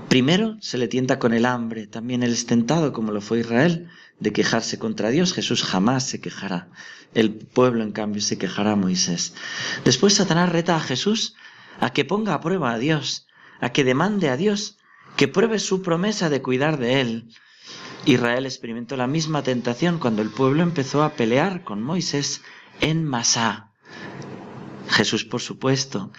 primero 0.09 0.57
se 0.61 0.77
le 0.77 0.87
tienta 0.87 1.19
con 1.19 1.33
el 1.33 1.45
hambre, 1.45 1.87
también 1.87 2.23
él 2.23 2.31
es 2.31 2.45
tentado 2.45 2.93
como 2.93 3.11
lo 3.11 3.21
fue 3.21 3.39
Israel 3.39 3.89
de 4.19 4.31
quejarse 4.31 4.79
contra 4.79 5.09
Dios, 5.09 5.33
Jesús 5.33 5.63
jamás 5.63 6.07
se 6.07 6.21
quejará. 6.21 6.69
El 7.13 7.33
pueblo, 7.33 7.83
en 7.83 7.91
cambio, 7.91 8.21
se 8.21 8.37
quejará 8.37 8.73
a 8.73 8.75
Moisés. 8.75 9.33
Después 9.83 10.13
Satanás 10.13 10.51
reta 10.51 10.75
a 10.75 10.79
Jesús 10.79 11.35
a 11.79 11.91
que 11.91 12.05
ponga 12.05 12.33
a 12.33 12.41
prueba 12.41 12.73
a 12.73 12.77
Dios, 12.77 13.27
a 13.59 13.71
que 13.71 13.83
demande 13.83 14.29
a 14.29 14.37
Dios 14.37 14.77
que 15.15 15.27
pruebe 15.27 15.59
su 15.59 15.81
promesa 15.81 16.29
de 16.29 16.41
cuidar 16.41 16.77
de 16.77 17.01
él. 17.01 17.29
Israel 18.05 18.45
experimentó 18.45 18.97
la 18.97 19.07
misma 19.07 19.43
tentación 19.43 19.99
cuando 19.99 20.21
el 20.21 20.29
pueblo 20.29 20.61
empezó 20.61 21.03
a 21.03 21.13
pelear 21.13 21.63
con 21.63 21.81
Moisés 21.81 22.41
en 22.81 23.05
Masá. 23.05 23.71
Jesús, 24.89 25.25
por 25.25 25.41
supuesto, 25.41 26.11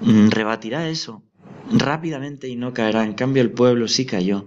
rebatirá 0.00 0.88
eso 0.88 1.24
rápidamente 1.70 2.48
y 2.48 2.56
no 2.56 2.72
caerá. 2.72 3.04
En 3.04 3.14
cambio, 3.14 3.42
el 3.42 3.52
pueblo 3.52 3.88
sí 3.88 4.06
cayó. 4.06 4.46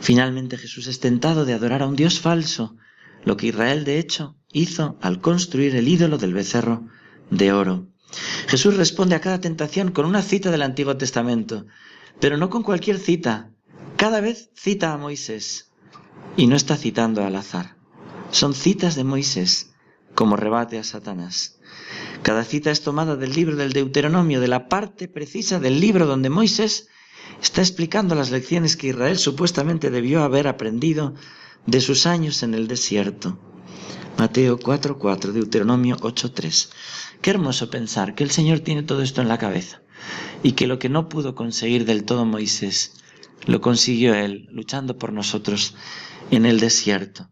Finalmente 0.00 0.58
Jesús 0.58 0.86
es 0.86 1.00
tentado 1.00 1.44
de 1.44 1.54
adorar 1.54 1.82
a 1.82 1.86
un 1.86 1.96
Dios 1.96 2.20
falso, 2.20 2.76
lo 3.24 3.36
que 3.36 3.48
Israel 3.48 3.84
de 3.84 3.98
hecho 3.98 4.36
hizo 4.52 4.98
al 5.00 5.20
construir 5.20 5.74
el 5.76 5.88
ídolo 5.88 6.18
del 6.18 6.34
becerro 6.34 6.86
de 7.30 7.52
oro. 7.52 7.88
Jesús 8.48 8.76
responde 8.76 9.14
a 9.14 9.20
cada 9.20 9.40
tentación 9.40 9.90
con 9.90 10.06
una 10.06 10.22
cita 10.22 10.50
del 10.50 10.62
Antiguo 10.62 10.96
Testamento, 10.96 11.66
pero 12.20 12.36
no 12.36 12.50
con 12.50 12.62
cualquier 12.62 12.98
cita. 12.98 13.50
Cada 13.96 14.20
vez 14.20 14.50
cita 14.54 14.92
a 14.92 14.98
Moisés 14.98 15.70
y 16.36 16.46
no 16.46 16.56
está 16.56 16.76
citando 16.76 17.24
al 17.24 17.36
azar. 17.36 17.76
Son 18.30 18.54
citas 18.54 18.94
de 18.94 19.04
Moisés 19.04 19.72
como 20.14 20.36
rebate 20.36 20.78
a 20.78 20.84
Satanás. 20.84 21.58
Cada 22.22 22.44
cita 22.44 22.70
es 22.70 22.82
tomada 22.82 23.16
del 23.16 23.32
libro 23.34 23.56
del 23.56 23.72
Deuteronomio, 23.72 24.40
de 24.40 24.48
la 24.48 24.68
parte 24.68 25.08
precisa 25.08 25.60
del 25.60 25.80
libro 25.80 26.06
donde 26.06 26.30
Moisés 26.30 26.88
está 27.42 27.60
explicando 27.60 28.14
las 28.14 28.30
lecciones 28.30 28.76
que 28.76 28.88
Israel 28.88 29.18
supuestamente 29.18 29.90
debió 29.90 30.22
haber 30.22 30.48
aprendido 30.48 31.14
de 31.66 31.80
sus 31.80 32.06
años 32.06 32.42
en 32.42 32.54
el 32.54 32.68
desierto. 32.68 33.38
Mateo 34.18 34.58
4:4, 34.58 35.32
Deuteronomio 35.32 35.96
8:3. 35.98 36.70
Qué 37.20 37.30
hermoso 37.30 37.70
pensar 37.70 38.14
que 38.14 38.24
el 38.24 38.30
Señor 38.30 38.60
tiene 38.60 38.82
todo 38.82 39.02
esto 39.02 39.20
en 39.20 39.28
la 39.28 39.38
cabeza 39.38 39.82
y 40.42 40.52
que 40.52 40.66
lo 40.66 40.78
que 40.78 40.88
no 40.88 41.08
pudo 41.08 41.34
conseguir 41.34 41.84
del 41.84 42.04
todo 42.04 42.24
Moisés, 42.24 42.92
lo 43.46 43.60
consiguió 43.60 44.14
Él, 44.14 44.48
luchando 44.50 44.98
por 44.98 45.12
nosotros 45.12 45.74
en 46.30 46.46
el 46.46 46.60
desierto. 46.60 47.30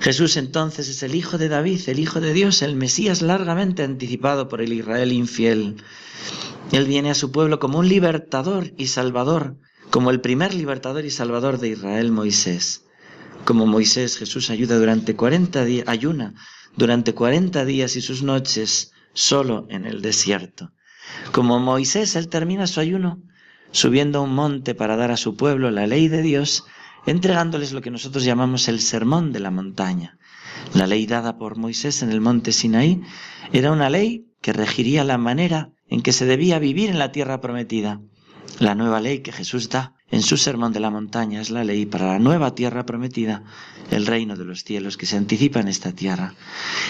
Jesús 0.00 0.36
entonces 0.36 0.88
es 0.88 1.02
el 1.02 1.14
Hijo 1.14 1.38
de 1.38 1.48
David, 1.48 1.80
el 1.88 1.98
Hijo 1.98 2.20
de 2.20 2.32
Dios, 2.32 2.62
el 2.62 2.76
Mesías 2.76 3.22
largamente 3.22 3.82
anticipado 3.82 4.48
por 4.48 4.60
el 4.60 4.72
Israel 4.72 5.12
infiel. 5.12 5.76
Él 6.72 6.84
viene 6.84 7.10
a 7.10 7.14
su 7.14 7.32
pueblo 7.32 7.58
como 7.58 7.78
un 7.78 7.88
libertador 7.88 8.72
y 8.76 8.88
salvador, 8.88 9.56
como 9.90 10.10
el 10.10 10.20
primer 10.20 10.54
libertador 10.54 11.04
y 11.04 11.10
salvador 11.10 11.58
de 11.58 11.68
Israel, 11.70 12.12
Moisés. 12.12 12.84
Como 13.44 13.66
Moisés, 13.66 14.16
Jesús 14.18 14.50
ayuda 14.50 14.78
durante 14.78 15.16
40 15.16 15.64
días, 15.64 15.88
ayuna 15.88 16.34
durante 16.76 17.14
40 17.14 17.64
días 17.64 17.96
y 17.96 18.00
sus 18.00 18.22
noches 18.22 18.92
solo 19.12 19.66
en 19.70 19.86
el 19.86 20.02
desierto. 20.02 20.72
Como 21.32 21.58
Moisés, 21.58 22.16
él 22.16 22.28
termina 22.28 22.66
su 22.66 22.80
ayuno 22.80 23.22
subiendo 23.72 24.18
a 24.18 24.22
un 24.22 24.34
monte 24.34 24.74
para 24.74 24.96
dar 24.96 25.10
a 25.10 25.16
su 25.16 25.36
pueblo 25.36 25.70
la 25.70 25.86
ley 25.86 26.08
de 26.08 26.22
Dios 26.22 26.64
entregándoles 27.06 27.72
lo 27.72 27.80
que 27.80 27.90
nosotros 27.90 28.24
llamamos 28.24 28.68
el 28.68 28.80
sermón 28.80 29.32
de 29.32 29.40
la 29.40 29.50
montaña. 29.50 30.18
La 30.74 30.86
ley 30.86 31.06
dada 31.06 31.38
por 31.38 31.56
Moisés 31.56 32.02
en 32.02 32.10
el 32.10 32.20
monte 32.20 32.52
Sinaí 32.52 33.02
era 33.52 33.72
una 33.72 33.90
ley 33.90 34.26
que 34.40 34.52
regiría 34.52 35.04
la 35.04 35.18
manera 35.18 35.70
en 35.88 36.02
que 36.02 36.12
se 36.12 36.26
debía 36.26 36.58
vivir 36.58 36.90
en 36.90 36.98
la 36.98 37.12
tierra 37.12 37.40
prometida. 37.40 38.00
La 38.58 38.74
nueva 38.74 39.00
ley 39.00 39.20
que 39.20 39.32
Jesús 39.32 39.68
da 39.68 39.95
en 40.10 40.22
su 40.22 40.36
sermón 40.36 40.72
de 40.72 40.80
la 40.80 40.90
montaña 40.90 41.40
es 41.40 41.50
la 41.50 41.64
ley 41.64 41.84
para 41.84 42.06
la 42.06 42.18
nueva 42.18 42.54
tierra 42.54 42.86
prometida, 42.86 43.42
el 43.90 44.06
reino 44.06 44.36
de 44.36 44.44
los 44.44 44.62
cielos 44.62 44.96
que 44.96 45.06
se 45.06 45.16
anticipa 45.16 45.60
en 45.60 45.68
esta 45.68 45.92
tierra. 45.92 46.34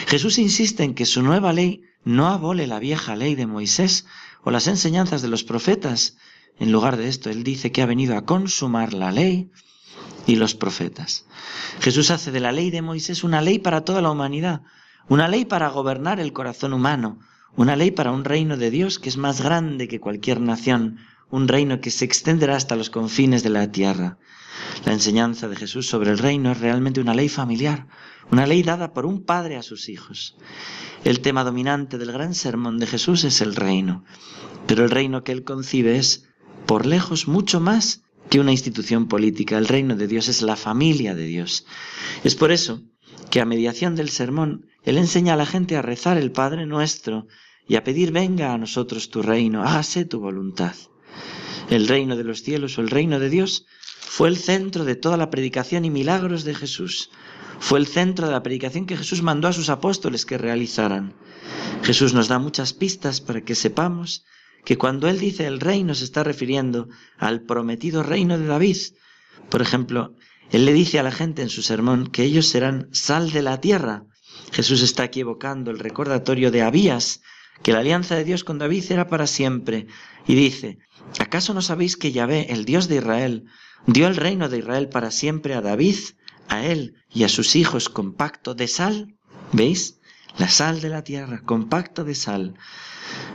Jesús 0.06 0.38
insiste 0.38 0.84
en 0.84 0.94
que 0.94 1.06
su 1.06 1.22
nueva 1.22 1.52
ley 1.52 1.82
no 2.04 2.28
abole 2.28 2.66
la 2.66 2.78
vieja 2.78 3.16
ley 3.16 3.34
de 3.34 3.46
Moisés 3.46 4.06
o 4.44 4.50
las 4.50 4.66
enseñanzas 4.66 5.22
de 5.22 5.28
los 5.28 5.44
profetas. 5.44 6.16
En 6.58 6.72
lugar 6.72 6.96
de 6.96 7.08
esto, 7.08 7.30
él 7.30 7.42
dice 7.42 7.72
que 7.72 7.82
ha 7.82 7.86
venido 7.86 8.16
a 8.16 8.24
consumar 8.24 8.92
la 8.92 9.10
ley 9.10 9.50
y 10.26 10.36
los 10.36 10.54
profetas. 10.54 11.26
Jesús 11.80 12.10
hace 12.10 12.30
de 12.30 12.40
la 12.40 12.52
ley 12.52 12.70
de 12.70 12.82
Moisés 12.82 13.24
una 13.24 13.40
ley 13.40 13.58
para 13.58 13.82
toda 13.82 14.02
la 14.02 14.10
humanidad, 14.10 14.62
una 15.08 15.28
ley 15.28 15.44
para 15.44 15.68
gobernar 15.68 16.20
el 16.20 16.32
corazón 16.32 16.72
humano, 16.72 17.18
una 17.56 17.76
ley 17.76 17.90
para 17.90 18.12
un 18.12 18.24
reino 18.24 18.56
de 18.56 18.70
Dios 18.70 18.98
que 18.98 19.08
es 19.08 19.16
más 19.16 19.40
grande 19.40 19.88
que 19.88 20.00
cualquier 20.00 20.40
nación, 20.40 20.98
un 21.30 21.48
reino 21.48 21.80
que 21.80 21.90
se 21.90 22.04
extenderá 22.04 22.56
hasta 22.56 22.76
los 22.76 22.90
confines 22.90 23.42
de 23.42 23.50
la 23.50 23.70
tierra. 23.70 24.18
La 24.84 24.92
enseñanza 24.92 25.48
de 25.48 25.56
Jesús 25.56 25.86
sobre 25.86 26.10
el 26.10 26.18
reino 26.18 26.52
es 26.52 26.60
realmente 26.60 27.00
una 27.00 27.14
ley 27.14 27.28
familiar, 27.28 27.88
una 28.30 28.46
ley 28.46 28.62
dada 28.62 28.92
por 28.92 29.06
un 29.06 29.24
padre 29.24 29.56
a 29.56 29.62
sus 29.62 29.88
hijos. 29.88 30.36
El 31.04 31.20
tema 31.20 31.44
dominante 31.44 31.98
del 31.98 32.12
gran 32.12 32.34
sermón 32.34 32.78
de 32.78 32.86
Jesús 32.86 33.24
es 33.24 33.40
el 33.40 33.54
reino, 33.54 34.04
pero 34.66 34.84
el 34.84 34.90
reino 34.90 35.24
que 35.24 35.32
él 35.32 35.44
concibe 35.44 35.98
es, 35.98 36.28
por 36.66 36.86
lejos, 36.86 37.28
mucho 37.28 37.60
más 37.60 38.02
que 38.30 38.40
una 38.40 38.52
institución 38.52 39.06
política. 39.06 39.58
El 39.58 39.68
reino 39.68 39.96
de 39.96 40.08
Dios 40.08 40.28
es 40.28 40.42
la 40.42 40.56
familia 40.56 41.14
de 41.14 41.24
Dios. 41.24 41.66
Es 42.24 42.34
por 42.34 42.50
eso 42.50 42.82
que 43.30 43.40
a 43.40 43.44
mediación 43.44 43.94
del 43.94 44.10
sermón, 44.10 44.66
Él 44.82 44.98
enseña 44.98 45.34
a 45.34 45.36
la 45.36 45.46
gente 45.46 45.76
a 45.76 45.82
rezar 45.82 46.16
el 46.16 46.32
Padre 46.32 46.66
nuestro 46.66 47.26
y 47.68 47.76
a 47.76 47.84
pedir 47.84 48.12
venga 48.12 48.52
a 48.52 48.58
nosotros 48.58 49.10
tu 49.10 49.22
reino, 49.22 49.62
hágase 49.62 50.04
tu 50.04 50.20
voluntad. 50.20 50.74
El 51.70 51.88
reino 51.88 52.16
de 52.16 52.24
los 52.24 52.42
cielos 52.42 52.78
o 52.78 52.80
el 52.80 52.90
reino 52.90 53.18
de 53.18 53.28
Dios 53.28 53.66
fue 53.98 54.28
el 54.28 54.36
centro 54.36 54.84
de 54.84 54.94
toda 54.94 55.16
la 55.16 55.30
predicación 55.30 55.84
y 55.84 55.90
milagros 55.90 56.44
de 56.44 56.54
Jesús. 56.54 57.10
Fue 57.58 57.78
el 57.78 57.86
centro 57.86 58.26
de 58.26 58.32
la 58.32 58.42
predicación 58.42 58.86
que 58.86 58.96
Jesús 58.96 59.22
mandó 59.22 59.48
a 59.48 59.52
sus 59.52 59.68
apóstoles 59.68 60.24
que 60.24 60.38
realizaran. 60.38 61.14
Jesús 61.82 62.14
nos 62.14 62.28
da 62.28 62.38
muchas 62.38 62.72
pistas 62.72 63.20
para 63.20 63.42
que 63.42 63.54
sepamos 63.54 64.24
que 64.64 64.78
cuando 64.78 65.08
él 65.08 65.18
dice 65.18 65.46
el 65.46 65.60
reino 65.60 65.94
se 65.94 66.04
está 66.04 66.22
refiriendo 66.24 66.88
al 67.18 67.42
prometido 67.42 68.02
reino 68.02 68.38
de 68.38 68.46
David. 68.46 68.76
Por 69.50 69.62
ejemplo, 69.62 70.14
él 70.50 70.64
le 70.66 70.72
dice 70.72 70.98
a 70.98 71.02
la 71.02 71.12
gente 71.12 71.42
en 71.42 71.48
su 71.48 71.62
sermón 71.62 72.06
que 72.06 72.22
ellos 72.22 72.46
serán 72.46 72.88
sal 72.92 73.32
de 73.32 73.42
la 73.42 73.60
tierra. 73.60 74.04
Jesús 74.52 74.82
está 74.82 75.04
aquí 75.04 75.20
evocando 75.20 75.70
el 75.70 75.78
recordatorio 75.78 76.50
de 76.50 76.62
Abías, 76.62 77.22
que 77.62 77.72
la 77.72 77.78
alianza 77.78 78.16
de 78.16 78.24
Dios 78.24 78.44
con 78.44 78.58
David 78.58 78.84
era 78.90 79.08
para 79.08 79.26
siempre, 79.26 79.86
y 80.26 80.34
dice, 80.34 80.78
¿acaso 81.18 81.54
no 81.54 81.62
sabéis 81.62 81.96
que 81.96 82.12
Yahvé, 82.12 82.52
el 82.52 82.64
Dios 82.64 82.88
de 82.88 82.96
Israel, 82.96 83.44
dio 83.86 84.06
el 84.06 84.16
reino 84.16 84.48
de 84.48 84.58
Israel 84.58 84.88
para 84.88 85.10
siempre 85.10 85.54
a 85.54 85.60
David, 85.60 85.96
a 86.48 86.64
él 86.64 86.94
y 87.10 87.24
a 87.24 87.28
sus 87.28 87.56
hijos 87.56 87.88
con 87.88 88.14
pacto 88.14 88.54
de 88.54 88.68
sal? 88.68 89.16
¿Veis? 89.52 90.00
La 90.38 90.48
sal 90.48 90.80
de 90.80 90.90
la 90.90 91.02
tierra, 91.02 91.42
con 91.42 91.68
pacto 91.68 92.04
de 92.04 92.14
sal. 92.14 92.54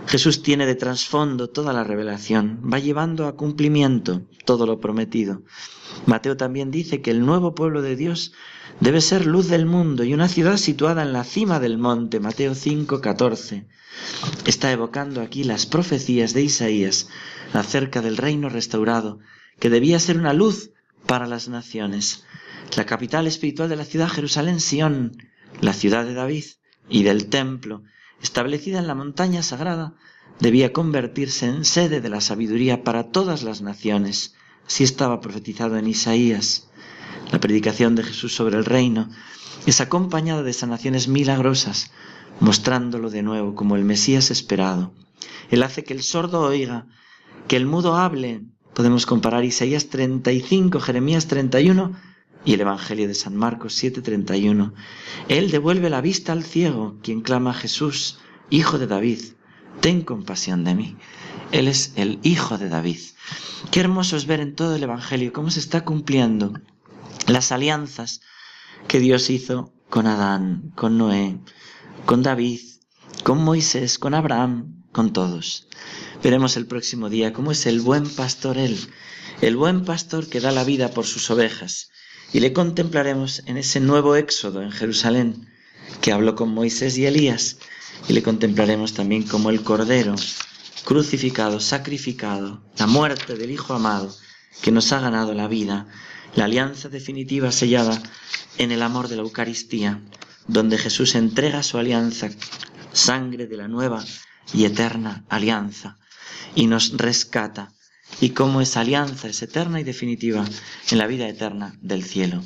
Jesús 0.06 0.44
tiene 0.44 0.66
de 0.66 0.76
trasfondo 0.76 1.50
toda 1.50 1.74
la 1.74 1.84
revelación, 1.84 2.62
va 2.72 2.80
llevando 2.80 3.28
a 3.28 3.36
cumplimiento 3.36 4.22
todo 4.46 4.66
lo 4.66 4.80
prometido. 4.80 5.44
Mateo 6.06 6.38
también 6.38 6.72
dice 6.72 7.02
que 7.02 7.12
el 7.12 7.26
nuevo 7.26 7.56
pueblo 7.56 7.82
de 7.82 7.96
Dios 7.96 8.34
debe 8.80 9.02
ser 9.02 9.26
luz 9.26 9.48
del 9.48 9.66
mundo 9.66 10.04
y 10.04 10.14
una 10.14 10.28
ciudad 10.28 10.58
situada 10.58 11.04
en 11.04 11.14
la 11.14 11.24
cima 11.24 11.60
del 11.60 11.78
monte, 11.78 12.20
Mateo 12.20 12.56
5, 12.56 13.02
14. 13.02 13.68
Está 14.46 14.72
evocando 14.72 15.22
aquí 15.22 15.44
las 15.44 15.66
profecías 15.66 16.34
de 16.34 16.44
Isaías 16.44 17.08
acerca 17.54 18.02
del 18.02 18.18
reino 18.18 18.50
restaurado, 18.50 19.20
que 19.60 19.70
debía 19.70 20.00
ser 20.00 20.18
una 20.18 20.34
luz 20.34 20.72
para 21.06 21.28
las 21.28 21.48
naciones. 21.48 22.24
La 22.76 22.86
capital 22.86 23.28
espiritual 23.28 23.70
de 23.70 23.76
la 23.76 23.86
ciudad 23.86 24.08
Jerusalén, 24.08 24.60
Sión, 24.60 25.18
la 25.60 25.74
ciudad 25.74 26.06
de 26.06 26.14
David 26.14 26.46
y 26.90 27.04
del 27.04 27.28
templo, 27.28 27.84
establecida 28.22 28.80
en 28.80 28.88
la 28.88 28.96
montaña 28.96 29.44
sagrada, 29.44 29.96
debía 30.40 30.74
convertirse 30.74 31.48
en 31.48 31.66
sede 31.66 32.02
de 32.02 32.10
la 32.10 32.22
sabiduría 32.22 32.84
para 32.84 33.12
todas 33.12 33.44
las 33.44 33.62
naciones, 33.62 34.36
Así 34.72 34.86
estaba 34.86 35.20
profetizado 35.20 35.78
en 35.78 35.86
Isaías. 35.88 36.70
La 37.32 37.40
predicación 37.40 37.96
de 37.96 38.04
Jesús 38.04 38.34
sobre 38.34 38.58
el 38.58 38.64
reino 38.64 39.10
es 39.66 39.82
acompañada 39.82 40.44
de 40.44 40.54
sanaciones 40.54 41.10
milagrosas, 41.10 41.92
mostrándolo 42.42 43.10
de 43.10 43.24
nuevo 43.24 43.56
como 43.56 43.78
el 43.78 43.86
Mesías 43.86 44.32
esperado. 44.32 44.94
Él 45.50 45.64
hace 45.64 45.84
que 45.84 45.94
el 45.94 46.04
sordo 46.04 46.42
oiga, 46.42 46.88
que 47.48 47.56
el 47.56 47.66
mudo 47.66 47.96
hable. 47.96 48.42
Podemos 48.74 49.06
comparar 49.06 49.46
Isaías 49.46 49.88
35, 49.88 50.80
Jeremías 50.80 51.28
31 51.28 51.94
y 52.44 52.54
el 52.54 52.62
Evangelio 52.62 53.08
de 53.08 53.14
San 53.14 53.36
Marcos 53.36 53.76
7:31. 53.82 54.74
Él 55.28 55.52
devuelve 55.52 55.90
la 55.90 56.02
vista 56.02 56.32
al 56.32 56.44
ciego, 56.44 56.98
quien 57.04 57.22
clama 57.22 57.52
a 57.52 57.54
Jesús, 57.54 58.20
Hijo 58.50 58.80
de 58.80 58.88
David, 58.88 59.20
ten 59.80 60.02
compasión 60.02 60.64
de 60.64 60.76
mí. 60.76 60.98
Él 61.52 61.68
es 61.68 61.94
el 61.96 62.20
Hijo 62.24 62.58
de 62.58 62.70
David. 62.70 63.00
Qué 63.70 63.80
hermoso 63.80 64.18
es 64.18 64.26
ver 64.26 64.40
en 64.40 64.56
todo 64.56 64.76
el 64.76 64.84
Evangelio 64.84 65.32
cómo 65.32 65.52
se 65.52 65.60
está 65.60 65.86
cumpliendo 65.86 66.54
las 67.28 67.52
alianzas 67.52 68.22
que 68.88 69.00
Dios 69.00 69.30
hizo 69.30 69.72
con 69.90 70.08
Adán, 70.08 70.72
con 70.76 70.98
Noé, 70.98 71.38
con 72.06 72.24
David, 72.24 72.60
con 73.24 73.44
Moisés, 73.44 73.98
con 74.00 74.14
Abraham, 74.14 74.84
con 74.92 75.14
todos. 75.14 75.68
Veremos 76.24 76.58
el 76.58 76.68
próximo 76.68 77.10
día 77.10 77.34
cómo 77.34 77.52
es 77.52 77.66
el 77.66 77.82
buen 77.82 78.10
pastor 78.10 78.58
Él, 78.58 78.78
el 79.42 79.56
buen 79.56 79.86
pastor 79.86 80.28
que 80.28 80.40
da 80.40 80.52
la 80.52 80.64
vida 80.64 80.92
por 80.92 81.06
sus 81.06 81.30
ovejas. 81.32 81.90
Y 82.34 82.40
le 82.40 82.54
contemplaremos 82.54 83.44
en 83.46 83.58
ese 83.58 83.80
nuevo 83.80 84.16
éxodo 84.16 84.62
en 84.62 84.72
Jerusalén, 84.72 85.48
que 86.02 86.12
habló 86.12 86.36
con 86.36 86.54
Moisés 86.54 86.98
y 86.98 87.06
Elías, 87.06 87.58
y 88.08 88.14
le 88.14 88.24
contemplaremos 88.24 88.94
también 88.94 89.24
como 89.24 89.50
el 89.50 89.64
Cordero, 89.64 90.16
crucificado, 90.86 91.60
sacrificado, 91.60 92.64
la 92.78 92.88
muerte 92.88 93.36
del 93.36 93.52
Hijo 93.52 93.74
amado, 93.74 94.16
que 94.62 94.72
nos 94.72 94.92
ha 94.92 95.00
ganado 95.00 95.34
la 95.34 95.48
vida, 95.48 95.88
la 96.36 96.46
alianza 96.46 96.90
definitiva 96.90 97.52
sellada 97.52 98.02
en 98.58 98.72
el 98.72 98.82
amor 98.82 99.08
de 99.08 99.18
la 99.18 99.24
Eucaristía, 99.24 100.02
donde 100.48 100.78
Jesús 100.78 101.16
entrega 101.16 101.64
su 101.64 101.78
alianza, 101.78 102.30
sangre 102.94 103.48
de 103.48 103.58
la 103.58 103.68
nueva 103.68 104.04
y 104.54 104.66
eterna 104.66 105.26
alianza, 105.30 105.98
y 106.56 106.68
nos 106.68 106.98
rescata, 106.98 107.72
y 108.20 108.32
cómo 108.32 108.62
esa 108.62 108.82
alianza 108.82 109.30
es 109.30 109.42
eterna 109.42 109.80
y 109.80 109.84
definitiva 109.84 110.44
en 110.90 110.98
la 110.98 111.08
vida 111.08 111.28
eterna 111.28 111.78
del 111.82 112.04
cielo. 112.04 112.44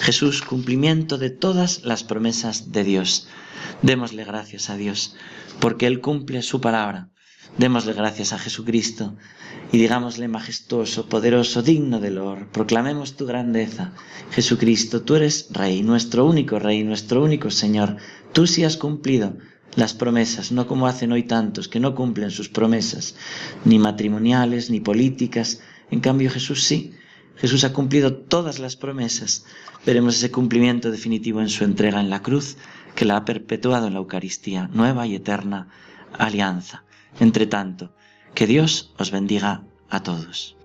Jesús, 0.00 0.42
cumplimiento 0.42 1.18
de 1.18 1.30
todas 1.30 1.82
las 1.84 2.04
promesas 2.04 2.70
de 2.70 2.84
Dios. 2.84 3.28
Démosle 3.82 4.24
gracias 4.24 4.70
a 4.70 4.76
Dios, 4.76 5.16
porque 5.60 5.86
Él 5.86 6.00
cumple 6.00 6.42
su 6.42 6.60
palabra. 6.60 7.10
Démosle 7.56 7.92
gracias 7.92 8.32
a 8.32 8.38
Jesucristo 8.38 9.16
y 9.72 9.78
digámosle 9.78 10.28
majestuoso, 10.28 11.08
poderoso, 11.08 11.62
digno 11.62 11.98
de 11.98 12.10
loor. 12.10 12.48
Proclamemos 12.48 13.16
tu 13.16 13.26
grandeza. 13.26 13.92
Jesucristo, 14.30 15.02
tú 15.02 15.16
eres 15.16 15.48
Rey, 15.50 15.82
nuestro 15.82 16.26
único 16.26 16.58
Rey, 16.58 16.84
nuestro 16.84 17.24
único 17.24 17.50
Señor. 17.50 17.96
Tú 18.32 18.46
sí 18.46 18.64
has 18.64 18.76
cumplido 18.76 19.36
las 19.74 19.94
promesas, 19.94 20.52
no 20.52 20.66
como 20.66 20.86
hacen 20.86 21.12
hoy 21.12 21.24
tantos 21.24 21.68
que 21.68 21.80
no 21.80 21.94
cumplen 21.94 22.30
sus 22.30 22.48
promesas, 22.48 23.14
ni 23.64 23.78
matrimoniales, 23.78 24.70
ni 24.70 24.80
políticas. 24.80 25.60
En 25.90 26.00
cambio 26.00 26.30
Jesús 26.30 26.64
sí. 26.64 26.92
Jesús 27.36 27.64
ha 27.64 27.72
cumplido 27.72 28.14
todas 28.14 28.58
las 28.58 28.76
promesas. 28.76 29.44
Veremos 29.86 30.16
ese 30.16 30.30
cumplimiento 30.30 30.90
definitivo 30.90 31.40
en 31.40 31.48
su 31.48 31.64
entrega 31.64 32.00
en 32.00 32.10
la 32.10 32.22
cruz, 32.22 32.56
que 32.94 33.04
la 33.04 33.16
ha 33.16 33.24
perpetuado 33.24 33.86
en 33.86 33.94
la 33.94 34.00
Eucaristía, 34.00 34.68
nueva 34.72 35.06
y 35.06 35.14
eterna 35.14 35.68
alianza. 36.18 36.84
Entre 37.20 37.46
tanto, 37.46 37.90
que 38.34 38.46
Dios 38.46 38.92
os 38.98 39.10
bendiga 39.10 39.62
a 39.90 40.02
todos. 40.02 40.56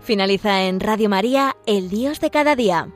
Finaliza 0.00 0.64
en 0.64 0.80
Radio 0.80 1.08
María, 1.08 1.56
El 1.66 1.88
Dios 1.88 2.20
de 2.20 2.30
cada 2.30 2.56
día. 2.56 2.88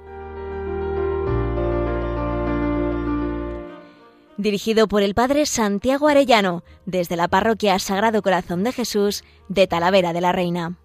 Dirigido 4.36 4.88
por 4.88 5.02
el 5.02 5.14
Padre 5.14 5.46
Santiago 5.46 6.08
Arellano, 6.08 6.64
desde 6.86 7.16
la 7.16 7.28
Parroquia 7.28 7.78
Sagrado 7.78 8.20
Corazón 8.20 8.64
de 8.64 8.72
Jesús 8.72 9.22
de 9.48 9.66
Talavera 9.66 10.12
de 10.12 10.20
la 10.20 10.32
Reina. 10.32 10.76